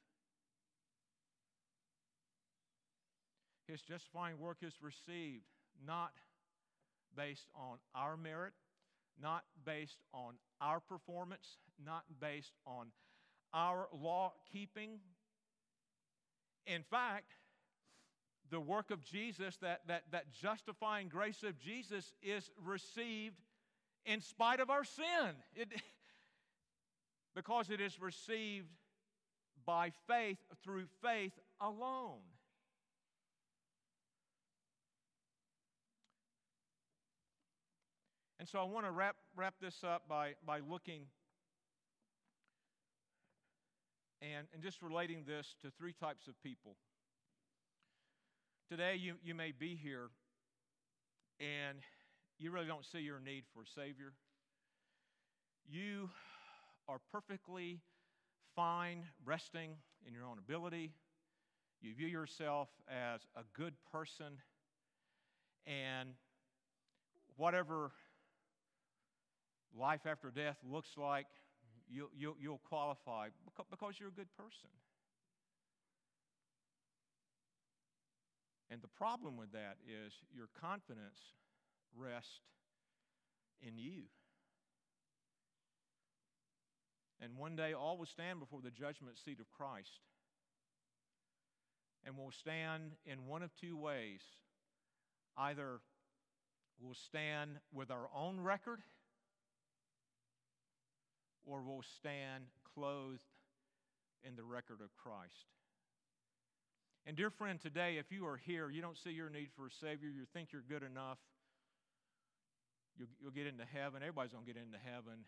His 3.69 3.83
justifying 3.83 4.39
work 4.39 4.59
is 4.63 4.75
received 4.83 5.45
not 5.87 6.13
based 7.15 7.49
on 7.55 7.79
our 7.95 8.17
merit, 8.17 8.55
not 9.21 9.45
based 9.65 10.01
on 10.13 10.35
our 10.61 10.81
performance, 10.81 11.59
not 11.85 12.05
based 12.21 12.55
on 12.67 12.89
our 13.53 13.89
law 13.93 14.33
keeping. 14.53 14.99
In 16.67 16.83
fact, 16.83 17.33
the 18.51 18.61
work 18.61 18.91
of 18.91 19.05
Jesus, 19.05 19.57
that, 19.59 19.81
that, 19.89 20.05
that 20.13 20.33
justifying 20.33 21.09
grace 21.09 21.43
of 21.43 21.59
Jesus, 21.59 22.13
is 22.23 22.51
received 22.65 23.37
in 24.07 24.21
spite 24.21 24.61
of 24.61 24.71
our 24.71 24.85
sin. 24.85 25.35
It, 25.55 25.69
because 27.35 27.71
it 27.71 27.81
is 27.81 28.01
received 28.01 28.69
by 29.67 29.93
faith 30.07 30.39
through 30.65 30.87
faith 31.03 31.39
alone. 31.61 32.21
And 38.41 38.49
so 38.49 38.61
I 38.61 38.65
want 38.65 38.87
to 38.87 38.93
wrap, 38.93 39.17
wrap 39.37 39.55
this 39.61 39.83
up 39.83 40.09
by, 40.09 40.35
by 40.47 40.61
looking 40.61 41.03
and, 44.21 44.47
and 44.53 44.63
just 44.63 44.83
relating 44.83 45.25
this 45.27 45.55
to 45.63 45.71
three 45.79 45.93
types 45.93 46.27
of 46.27 46.35
people. 46.43 46.77
Today, 48.69 48.97
you, 48.97 49.15
you 49.23 49.35
may 49.35 49.53
be 49.53 49.79
here 49.81 50.09
and 51.41 51.79
you 52.39 52.51
really 52.51 52.67
don't 52.67 52.85
see 52.85 53.01
your 53.01 53.21
need 53.21 53.45
for 53.55 53.63
a 53.63 53.67
Savior. 53.67 54.13
You 55.71 56.11
are 56.89 56.99
perfectly 57.13 57.81
fine 58.57 59.05
resting 59.25 59.73
in 60.07 60.15
your 60.15 60.25
own 60.25 60.39
ability. 60.39 60.93
You 61.81 61.95
view 61.95 62.09
yourself 62.09 62.69
as 62.91 63.21
a 63.37 63.43
good 63.55 63.75
person, 63.93 64.39
and 65.67 66.11
whatever 67.37 67.93
life 69.79 70.01
after 70.07 70.31
death 70.31 70.57
looks 70.69 70.97
like, 70.97 71.27
you'll, 71.91 72.11
you'll, 72.17 72.37
you'll 72.41 72.61
qualify 72.69 73.29
because 73.71 73.95
you're 73.99 74.09
a 74.09 74.13
good 74.13 74.35
person. 74.37 74.71
And 78.71 78.83
the 78.83 78.89
problem 78.89 79.37
with 79.37 79.53
that 79.53 79.77
is 79.87 80.13
your 80.35 80.49
confidence 80.61 81.19
rests 81.97 82.41
in 83.63 83.79
you. 83.79 84.03
And 87.21 87.37
one 87.37 87.57
day 87.57 87.73
all 87.73 87.99
will 87.99 88.07
stand 88.07 88.39
before 88.39 88.61
the 88.63 88.71
judgment 88.71 89.19
seat 89.25 89.41
of 89.41 89.51
Christ. 89.51 90.01
And 92.05 92.17
will 92.17 92.31
stand 92.31 92.93
in 93.05 93.27
one 93.27 93.43
of 93.43 93.51
two 93.61 93.77
ways 93.77 94.21
either 95.37 95.81
we'll 96.81 96.95
stand 96.95 97.59
with 97.73 97.91
our 97.91 98.09
own 98.15 98.41
record 98.41 98.81
or 101.49 101.63
we'll 101.63 101.85
stand 101.99 102.45
clothed 102.75 103.25
in 104.23 104.37
the 104.37 104.45
record 104.45 104.81
of 104.83 104.95
Christ. 104.97 105.49
And, 107.07 107.17
dear 107.17 107.31
friend, 107.31 107.59
today, 107.59 107.97
if 107.97 108.13
you 108.13 108.27
are 108.27 108.37
here, 108.37 108.69
you 108.71 108.83
don't 108.83 108.99
see 108.99 109.11
your 109.11 109.31
need 109.31 109.49
for 109.57 109.67
a 109.67 109.71
Savior, 109.81 110.09
you 110.09 110.27
think 110.35 110.53
you're 110.53 110.67
good 110.69 110.83
enough, 110.83 111.19
you'll, 112.99 113.09
you'll 113.21 113.33
get 113.33 113.47
into 113.47 113.65
heaven. 113.65 114.03
Everybody's 114.03 114.33
going 114.33 114.45
to 114.45 114.53
get 114.53 114.61
into 114.61 114.77
heaven. 114.77 115.25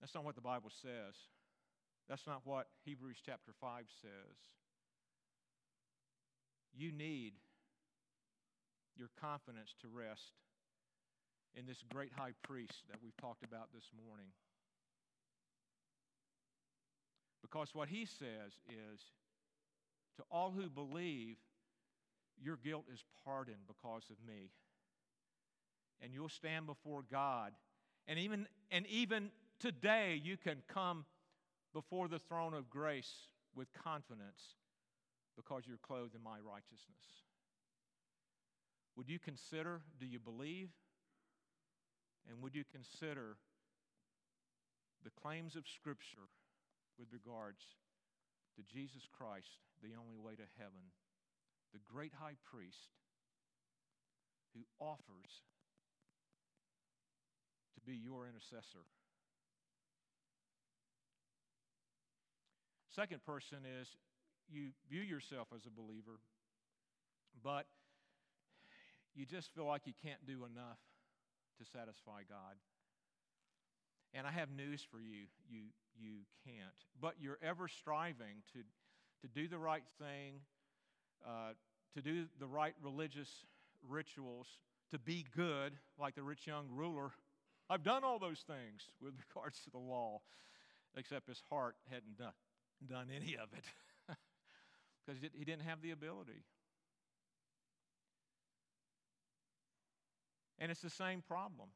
That's 0.00 0.14
not 0.14 0.24
what 0.24 0.36
the 0.36 0.44
Bible 0.44 0.70
says. 0.82 1.16
That's 2.08 2.26
not 2.26 2.42
what 2.44 2.68
Hebrews 2.84 3.16
chapter 3.24 3.52
5 3.60 3.84
says. 4.00 4.36
You 6.76 6.92
need 6.92 7.32
your 8.96 9.08
confidence 9.20 9.74
to 9.80 9.88
rest 9.88 10.32
in 11.56 11.66
this 11.66 11.82
great 11.92 12.12
high 12.16 12.32
priest 12.42 12.84
that 12.90 12.98
we've 13.02 13.16
talked 13.16 13.42
about 13.42 13.68
this 13.74 13.84
morning. 14.06 14.26
Because 17.42 17.74
what 17.74 17.88
he 17.88 18.04
says 18.04 18.52
is 18.68 19.00
to 20.16 20.22
all 20.30 20.50
who 20.50 20.68
believe, 20.68 21.36
your 22.42 22.56
guilt 22.56 22.84
is 22.92 23.02
pardoned 23.24 23.66
because 23.66 24.02
of 24.10 24.16
me. 24.26 24.50
And 26.02 26.12
you'll 26.12 26.28
stand 26.28 26.66
before 26.66 27.02
God. 27.10 27.52
And 28.06 28.18
even, 28.18 28.46
and 28.70 28.86
even 28.88 29.30
today, 29.58 30.20
you 30.22 30.36
can 30.36 30.62
come 30.68 31.06
before 31.72 32.08
the 32.08 32.18
throne 32.18 32.52
of 32.52 32.68
grace 32.68 33.28
with 33.54 33.68
confidence 33.72 34.56
because 35.36 35.62
you're 35.66 35.78
clothed 35.78 36.14
in 36.14 36.22
my 36.22 36.38
righteousness. 36.38 37.24
Would 38.96 39.08
you 39.08 39.18
consider, 39.18 39.80
do 39.98 40.06
you 40.06 40.18
believe? 40.18 40.68
And 42.28 42.42
would 42.42 42.54
you 42.54 42.64
consider 42.70 43.36
the 45.04 45.10
claims 45.10 45.54
of 45.54 45.64
Scripture 45.68 46.26
with 46.98 47.08
regards 47.12 47.62
to 48.56 48.62
Jesus 48.62 49.06
Christ, 49.06 49.62
the 49.82 49.94
only 49.94 50.18
way 50.18 50.34
to 50.34 50.48
heaven, 50.58 50.90
the 51.72 51.80
great 51.84 52.12
high 52.18 52.36
priest 52.50 52.90
who 54.54 54.64
offers 54.80 55.44
to 57.74 57.80
be 57.80 57.94
your 57.94 58.26
intercessor? 58.26 58.82
Second 62.94 63.22
person 63.24 63.58
is 63.80 63.88
you 64.48 64.70
view 64.88 65.02
yourself 65.02 65.48
as 65.54 65.66
a 65.66 65.70
believer, 65.70 66.18
but 67.44 67.66
you 69.14 69.26
just 69.26 69.54
feel 69.54 69.66
like 69.66 69.82
you 69.84 69.92
can't 70.02 70.24
do 70.26 70.44
enough 70.44 70.78
to 71.58 71.64
satisfy 71.64 72.22
God. 72.28 72.56
And 74.14 74.26
I 74.26 74.30
have 74.30 74.50
news 74.50 74.86
for 74.90 74.98
you 74.98 75.26
you, 75.48 75.64
you 75.98 76.20
can't. 76.44 76.84
But 77.00 77.14
you're 77.20 77.38
ever 77.42 77.68
striving 77.68 78.42
to, 78.52 78.60
to 79.22 79.28
do 79.32 79.48
the 79.48 79.58
right 79.58 79.84
thing, 79.98 80.40
uh, 81.26 81.52
to 81.94 82.02
do 82.02 82.26
the 82.38 82.46
right 82.46 82.74
religious 82.82 83.30
rituals, 83.88 84.46
to 84.90 84.98
be 84.98 85.24
good, 85.36 85.72
like 85.98 86.14
the 86.14 86.22
rich 86.22 86.46
young 86.46 86.66
ruler. 86.72 87.10
I've 87.68 87.82
done 87.82 88.04
all 88.04 88.18
those 88.18 88.44
things 88.46 88.88
with 89.00 89.14
regards 89.34 89.60
to 89.64 89.70
the 89.70 89.78
law, 89.78 90.20
except 90.96 91.28
his 91.28 91.42
heart 91.50 91.76
hadn't 91.90 92.18
done, 92.18 92.32
done 92.88 93.08
any 93.14 93.34
of 93.34 93.48
it 93.56 93.64
because 95.06 95.20
he 95.20 95.44
didn't 95.44 95.62
have 95.62 95.82
the 95.82 95.90
ability. 95.90 96.44
And 100.58 100.70
it's 100.70 100.80
the 100.80 100.90
same 100.90 101.22
problem. 101.22 101.68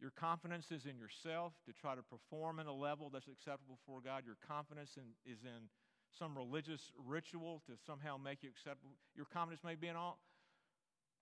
Your 0.00 0.10
confidence 0.10 0.70
is 0.70 0.86
in 0.86 0.98
yourself 0.98 1.54
to 1.66 1.72
try 1.72 1.94
to 1.94 2.02
perform 2.02 2.60
in 2.60 2.66
a 2.66 2.72
level 2.74 3.10
that's 3.10 3.28
acceptable 3.28 3.78
for 3.86 4.00
God. 4.00 4.24
Your 4.26 4.36
confidence 4.46 4.96
in, 4.96 5.04
is 5.30 5.42
in 5.42 5.70
some 6.18 6.36
religious 6.36 6.92
ritual 7.06 7.62
to 7.66 7.72
somehow 7.86 8.16
make 8.16 8.42
you 8.42 8.50
acceptable. 8.50 8.92
Your 9.16 9.26
confidence 9.26 9.64
may 9.64 9.74
be 9.74 9.88
in 9.88 9.96
all, 9.96 10.18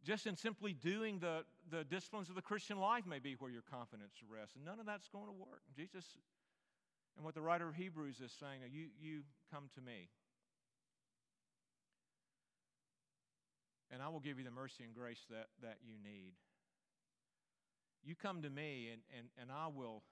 just 0.05 0.27
in 0.27 0.37
simply 0.37 0.73
doing 0.73 1.21
the, 1.21 1.45
the 1.71 1.85
disciplines 1.85 2.29
of 2.29 2.35
the 2.35 2.43
Christian 2.43 2.79
life, 2.79 3.07
may 3.07 3.21
be 3.21 3.35
where 3.39 3.51
your 3.51 3.63
confidence 3.71 4.15
rests. 4.29 4.57
And 4.57 4.65
none 4.65 4.81
of 4.81 4.87
that's 4.87 5.09
going 5.09 5.27
to 5.27 5.33
work. 5.33 5.63
Jesus, 5.77 6.05
and 7.17 7.25
what 7.25 7.35
the 7.35 7.43
writer 7.43 7.69
of 7.69 7.77
Hebrews 7.77 8.21
is 8.21 8.33
saying, 8.33 8.61
you, 8.73 8.87
you 9.01 9.21
come 9.53 9.69
to 9.77 9.81
me. 9.81 10.09
And 13.93 14.01
I 14.01 14.09
will 14.09 14.25
give 14.25 14.41
you 14.41 14.45
the 14.45 14.51
mercy 14.51 14.89
and 14.89 14.97
grace 14.97 15.21
that, 15.29 15.53
that 15.61 15.77
you 15.85 16.01
need. 16.01 16.33
You 18.03 18.17
come 18.17 18.41
to 18.43 18.51
me, 18.51 18.89
and, 18.91 19.05
and, 19.13 19.29
and 19.37 19.53
I 19.53 19.69
will, 19.69 20.03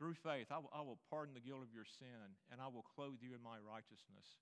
through 0.00 0.16
faith, 0.16 0.48
I 0.50 0.56
will, 0.56 0.72
I 0.72 0.80
will 0.80 0.98
pardon 1.12 1.36
the 1.36 1.44
guilt 1.44 1.60
of 1.62 1.70
your 1.70 1.84
sin, 1.84 2.34
and 2.50 2.58
I 2.58 2.66
will 2.66 2.82
clothe 2.96 3.20
you 3.20 3.36
in 3.36 3.44
my 3.44 3.60
righteousness. 3.60 4.40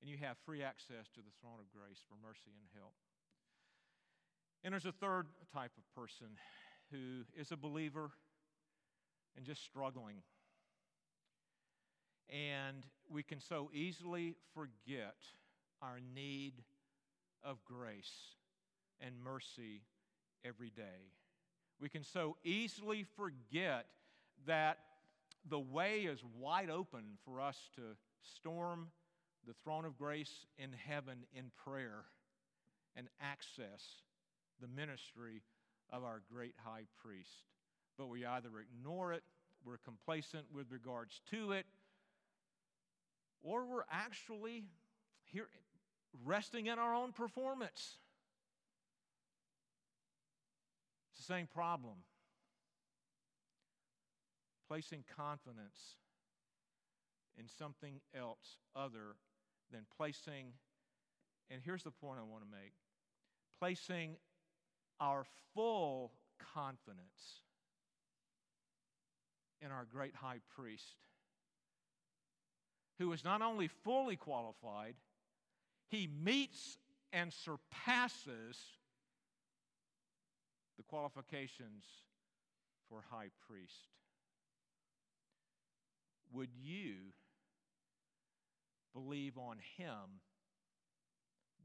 And 0.00 0.08
you 0.08 0.16
have 0.22 0.38
free 0.46 0.62
access 0.62 1.10
to 1.18 1.20
the 1.20 1.34
throne 1.42 1.58
of 1.58 1.66
grace 1.74 1.98
for 2.06 2.14
mercy 2.22 2.54
and 2.54 2.70
help. 2.78 2.94
And 4.62 4.72
there's 4.72 4.86
a 4.86 4.92
third 4.92 5.26
type 5.52 5.72
of 5.76 5.84
person 5.94 6.38
who 6.90 7.26
is 7.36 7.50
a 7.50 7.56
believer 7.56 8.10
and 9.36 9.44
just 9.44 9.64
struggling. 9.64 10.22
And 12.30 12.84
we 13.10 13.22
can 13.22 13.40
so 13.40 13.70
easily 13.72 14.34
forget 14.54 15.16
our 15.82 15.98
need 16.14 16.54
of 17.46 17.64
grace 17.64 18.12
and 19.00 19.14
mercy 19.22 19.82
every 20.44 20.70
day. 20.70 21.12
We 21.80 21.88
can 21.88 22.02
so 22.02 22.36
easily 22.44 23.04
forget 23.16 23.86
that 24.46 24.78
the 25.48 25.58
way 25.58 26.00
is 26.00 26.20
wide 26.38 26.70
open 26.70 27.04
for 27.24 27.40
us 27.40 27.56
to 27.76 27.82
storm 28.36 28.88
the 29.46 29.54
throne 29.62 29.84
of 29.84 29.96
grace 29.96 30.46
in 30.58 30.70
heaven 30.72 31.18
in 31.34 31.44
prayer 31.64 32.04
and 32.96 33.06
access 33.20 34.02
the 34.60 34.68
ministry 34.68 35.42
of 35.92 36.02
our 36.02 36.22
great 36.32 36.54
high 36.64 36.84
priest. 37.02 37.44
But 37.96 38.08
we 38.08 38.26
either 38.26 38.48
ignore 38.58 39.12
it, 39.12 39.22
we're 39.64 39.78
complacent 39.78 40.46
with 40.52 40.66
regards 40.70 41.20
to 41.30 41.52
it, 41.52 41.66
or 43.42 43.64
we're 43.66 43.84
actually 43.90 44.64
here 45.24 45.48
resting 46.24 46.66
in 46.66 46.78
our 46.78 46.94
own 46.94 47.12
performance. 47.12 47.98
It's 51.10 51.18
the 51.26 51.32
same 51.32 51.46
problem. 51.46 51.94
Placing 54.68 55.04
confidence 55.16 55.96
in 57.38 57.46
something 57.58 58.00
else 58.18 58.58
other 58.74 59.16
than 59.70 59.82
placing, 59.96 60.52
and 61.50 61.60
here's 61.64 61.82
the 61.82 61.90
point 61.90 62.18
I 62.18 62.22
want 62.22 62.42
to 62.44 62.50
make 62.50 62.72
placing 63.58 64.16
our 65.00 65.24
full 65.54 66.12
confidence 66.54 67.40
in 69.62 69.70
our 69.70 69.86
great 69.90 70.14
high 70.14 70.40
priest, 70.54 70.96
who 72.98 73.12
is 73.12 73.24
not 73.24 73.42
only 73.42 73.68
fully 73.68 74.16
qualified, 74.16 74.94
he 75.88 76.08
meets 76.22 76.78
and 77.12 77.32
surpasses 77.32 78.58
the 80.76 80.82
qualifications 80.82 81.84
for 82.88 83.02
high 83.10 83.30
priest. 83.48 83.88
Would 86.32 86.50
you 86.60 87.12
believe 88.92 89.38
on 89.38 89.58
him, 89.76 90.20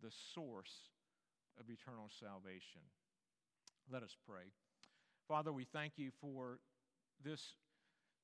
the 0.01 0.11
source 0.33 0.89
of 1.59 1.65
eternal 1.69 2.09
salvation? 2.19 2.81
Let 3.91 4.03
us 4.03 4.15
pray. 4.27 4.51
Father, 5.27 5.51
we 5.51 5.65
thank 5.65 5.93
you 5.97 6.11
for 6.21 6.59
this 7.23 7.41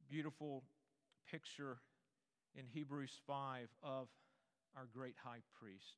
beautiful 0.09 0.63
picture 1.29 1.77
in 2.55 2.65
Hebrews 2.65 3.19
5 3.25 3.67
of 3.83 4.07
our 4.78 4.88
great 4.93 5.15
high 5.23 5.41
priest, 5.59 5.97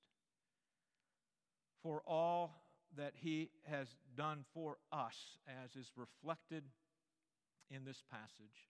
for 1.84 2.01
all 2.07 2.55
that 2.97 3.13
he 3.15 3.49
has 3.69 3.88
done 4.15 4.45
for 4.53 4.77
us, 4.91 5.15
as 5.63 5.75
is 5.75 5.91
reflected 5.95 6.63
in 7.69 7.84
this 7.86 8.01
passage. 8.09 8.69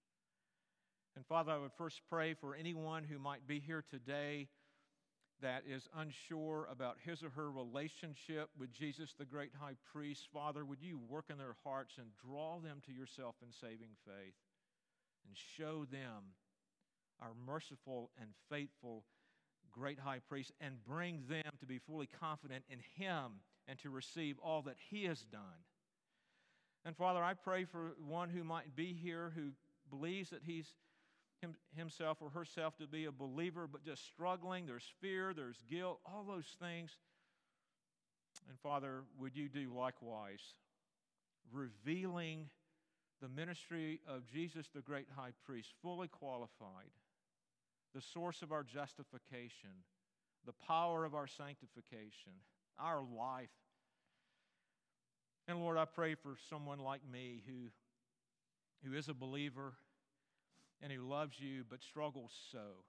And 1.15 1.25
Father, 1.25 1.51
I 1.51 1.57
would 1.57 1.73
first 1.77 2.01
pray 2.09 2.33
for 2.33 2.55
anyone 2.55 3.03
who 3.03 3.19
might 3.19 3.47
be 3.47 3.59
here 3.59 3.83
today 3.89 4.47
that 5.41 5.63
is 5.69 5.87
unsure 5.95 6.67
about 6.69 6.97
his 7.05 7.23
or 7.23 7.29
her 7.29 7.49
relationship 7.49 8.49
with 8.59 8.73
Jesus, 8.73 9.13
the 9.17 9.25
great 9.25 9.51
high 9.57 9.75
priest. 9.93 10.27
Father, 10.33 10.65
would 10.65 10.81
you 10.81 10.99
work 11.07 11.25
in 11.29 11.37
their 11.37 11.55
hearts 11.63 11.95
and 11.97 12.07
draw 12.25 12.59
them 12.59 12.81
to 12.85 12.91
yourself 12.91 13.35
in 13.41 13.51
saving 13.51 13.95
faith 14.05 14.35
and 15.25 15.35
show 15.57 15.85
them 15.91 16.35
our 17.21 17.31
merciful 17.45 18.11
and 18.19 18.29
faithful 18.49 19.03
great 19.79 19.99
high 19.99 20.19
priest 20.27 20.51
and 20.59 20.75
bring 20.85 21.23
them 21.29 21.51
to 21.59 21.65
be 21.65 21.79
fully 21.79 22.07
confident 22.19 22.63
in 22.69 22.79
him 22.97 23.39
and 23.67 23.79
to 23.79 23.89
receive 23.89 24.37
all 24.43 24.61
that 24.63 24.75
He 24.89 25.05
has 25.05 25.21
done. 25.31 25.63
And 26.85 26.95
Father, 26.97 27.23
I 27.23 27.33
pray 27.33 27.65
for 27.65 27.93
one 28.07 28.29
who 28.29 28.43
might 28.43 28.75
be 28.75 28.93
here 28.93 29.31
who 29.35 29.51
believes 29.89 30.29
that 30.31 30.41
he's 30.45 30.67
him, 31.41 31.55
himself 31.75 32.17
or 32.21 32.29
herself 32.29 32.77
to 32.77 32.87
be 32.87 33.05
a 33.05 33.11
believer, 33.11 33.67
but 33.67 33.83
just 33.83 34.05
struggling. 34.07 34.65
There's 34.65 34.89
fear, 35.01 35.33
there's 35.33 35.61
guilt, 35.69 35.99
all 36.05 36.25
those 36.27 36.55
things. 36.59 36.91
And 38.47 38.57
Father, 38.59 39.03
would 39.19 39.35
you 39.35 39.49
do 39.49 39.71
likewise, 39.75 40.41
revealing 41.51 42.49
the 43.21 43.27
ministry 43.27 43.99
of 44.07 44.25
Jesus, 44.31 44.67
the 44.73 44.81
great 44.81 45.07
high 45.15 45.33
priest, 45.45 45.73
fully 45.81 46.07
qualified, 46.07 46.89
the 47.93 48.01
source 48.01 48.41
of 48.41 48.51
our 48.51 48.63
justification, 48.63 49.83
the 50.45 50.53
power 50.67 51.05
of 51.05 51.15
our 51.15 51.27
sanctification, 51.27 52.33
our 52.79 53.01
life. 53.01 53.49
And 55.47 55.59
Lord, 55.59 55.77
I 55.77 55.85
pray 55.85 56.15
for 56.15 56.35
someone 56.49 56.79
like 56.79 57.01
me 57.11 57.43
who, 57.47 58.87
who 58.87 58.95
is 58.95 59.09
a 59.09 59.13
believer 59.13 59.73
and 60.81 60.91
who 60.91 61.01
loves 61.01 61.39
you 61.39 61.63
but 61.69 61.83
struggles 61.83 62.31
so 62.51 62.83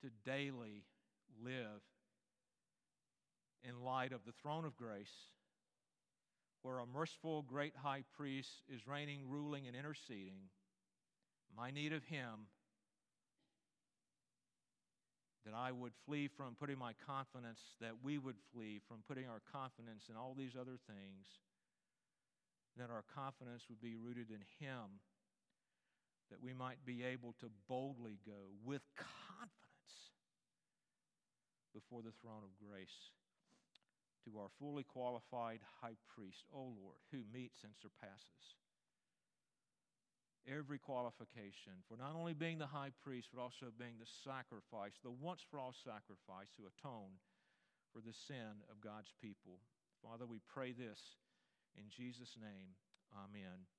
to 0.00 0.08
daily 0.24 0.84
live 1.44 1.82
in 3.62 3.84
light 3.84 4.12
of 4.12 4.24
the 4.26 4.32
throne 4.32 4.64
of 4.64 4.76
grace 4.76 5.28
where 6.62 6.78
a 6.78 6.86
merciful 6.86 7.42
great 7.42 7.74
high 7.76 8.04
priest 8.16 8.62
is 8.72 8.86
reigning, 8.86 9.20
ruling, 9.28 9.66
and 9.66 9.76
interceding, 9.76 10.48
my 11.56 11.70
need 11.70 11.92
of 11.92 12.04
him, 12.04 12.46
that 15.44 15.54
I 15.54 15.72
would 15.72 15.92
flee 16.06 16.28
from 16.28 16.54
putting 16.54 16.78
my 16.78 16.92
confidence, 17.06 17.60
that 17.80 17.98
we 18.02 18.18
would 18.18 18.36
flee 18.54 18.80
from 18.86 19.02
putting 19.08 19.26
our 19.28 19.42
confidence 19.50 20.06
in 20.08 20.16
all 20.16 20.34
these 20.38 20.54
other 20.54 20.78
things, 20.86 21.26
that 22.78 22.90
our 22.90 23.04
confidence 23.14 23.64
would 23.68 23.80
be 23.80 23.94
rooted 23.96 24.30
in 24.30 24.42
him 24.58 25.00
that 26.32 26.40
we 26.40 26.54
might 26.54 26.80
be 26.86 27.04
able 27.04 27.34
to 27.40 27.52
boldly 27.68 28.16
go 28.24 28.48
with 28.64 28.80
confidence 28.96 30.16
before 31.74 32.00
the 32.00 32.16
throne 32.24 32.40
of 32.40 32.56
grace 32.56 33.12
to 34.24 34.38
our 34.40 34.48
fully 34.58 34.82
qualified 34.82 35.60
high 35.82 35.96
priest, 36.16 36.48
O 36.54 36.72
Lord, 36.80 36.96
who 37.12 37.20
meets 37.34 37.60
and 37.64 37.72
surpasses 37.76 38.56
every 40.46 40.78
qualification 40.78 41.80
for 41.88 41.96
not 41.96 42.14
only 42.16 42.34
being 42.34 42.58
the 42.58 42.66
high 42.66 42.90
priest, 43.02 43.28
but 43.32 43.40
also 43.40 43.70
being 43.78 43.98
the 43.98 44.10
sacrifice, 44.24 44.92
the 45.02 45.10
once 45.10 45.40
for 45.50 45.58
all 45.58 45.74
sacrifice 45.84 46.50
to 46.56 46.66
atone 46.66 47.18
for 47.92 48.00
the 48.00 48.14
sin 48.26 48.64
of 48.70 48.80
God's 48.80 49.12
people. 49.20 49.60
Father, 50.02 50.26
we 50.26 50.40
pray 50.52 50.72
this 50.72 50.98
in 51.78 51.84
Jesus' 51.88 52.36
name. 52.40 52.74
Amen. 53.12 53.72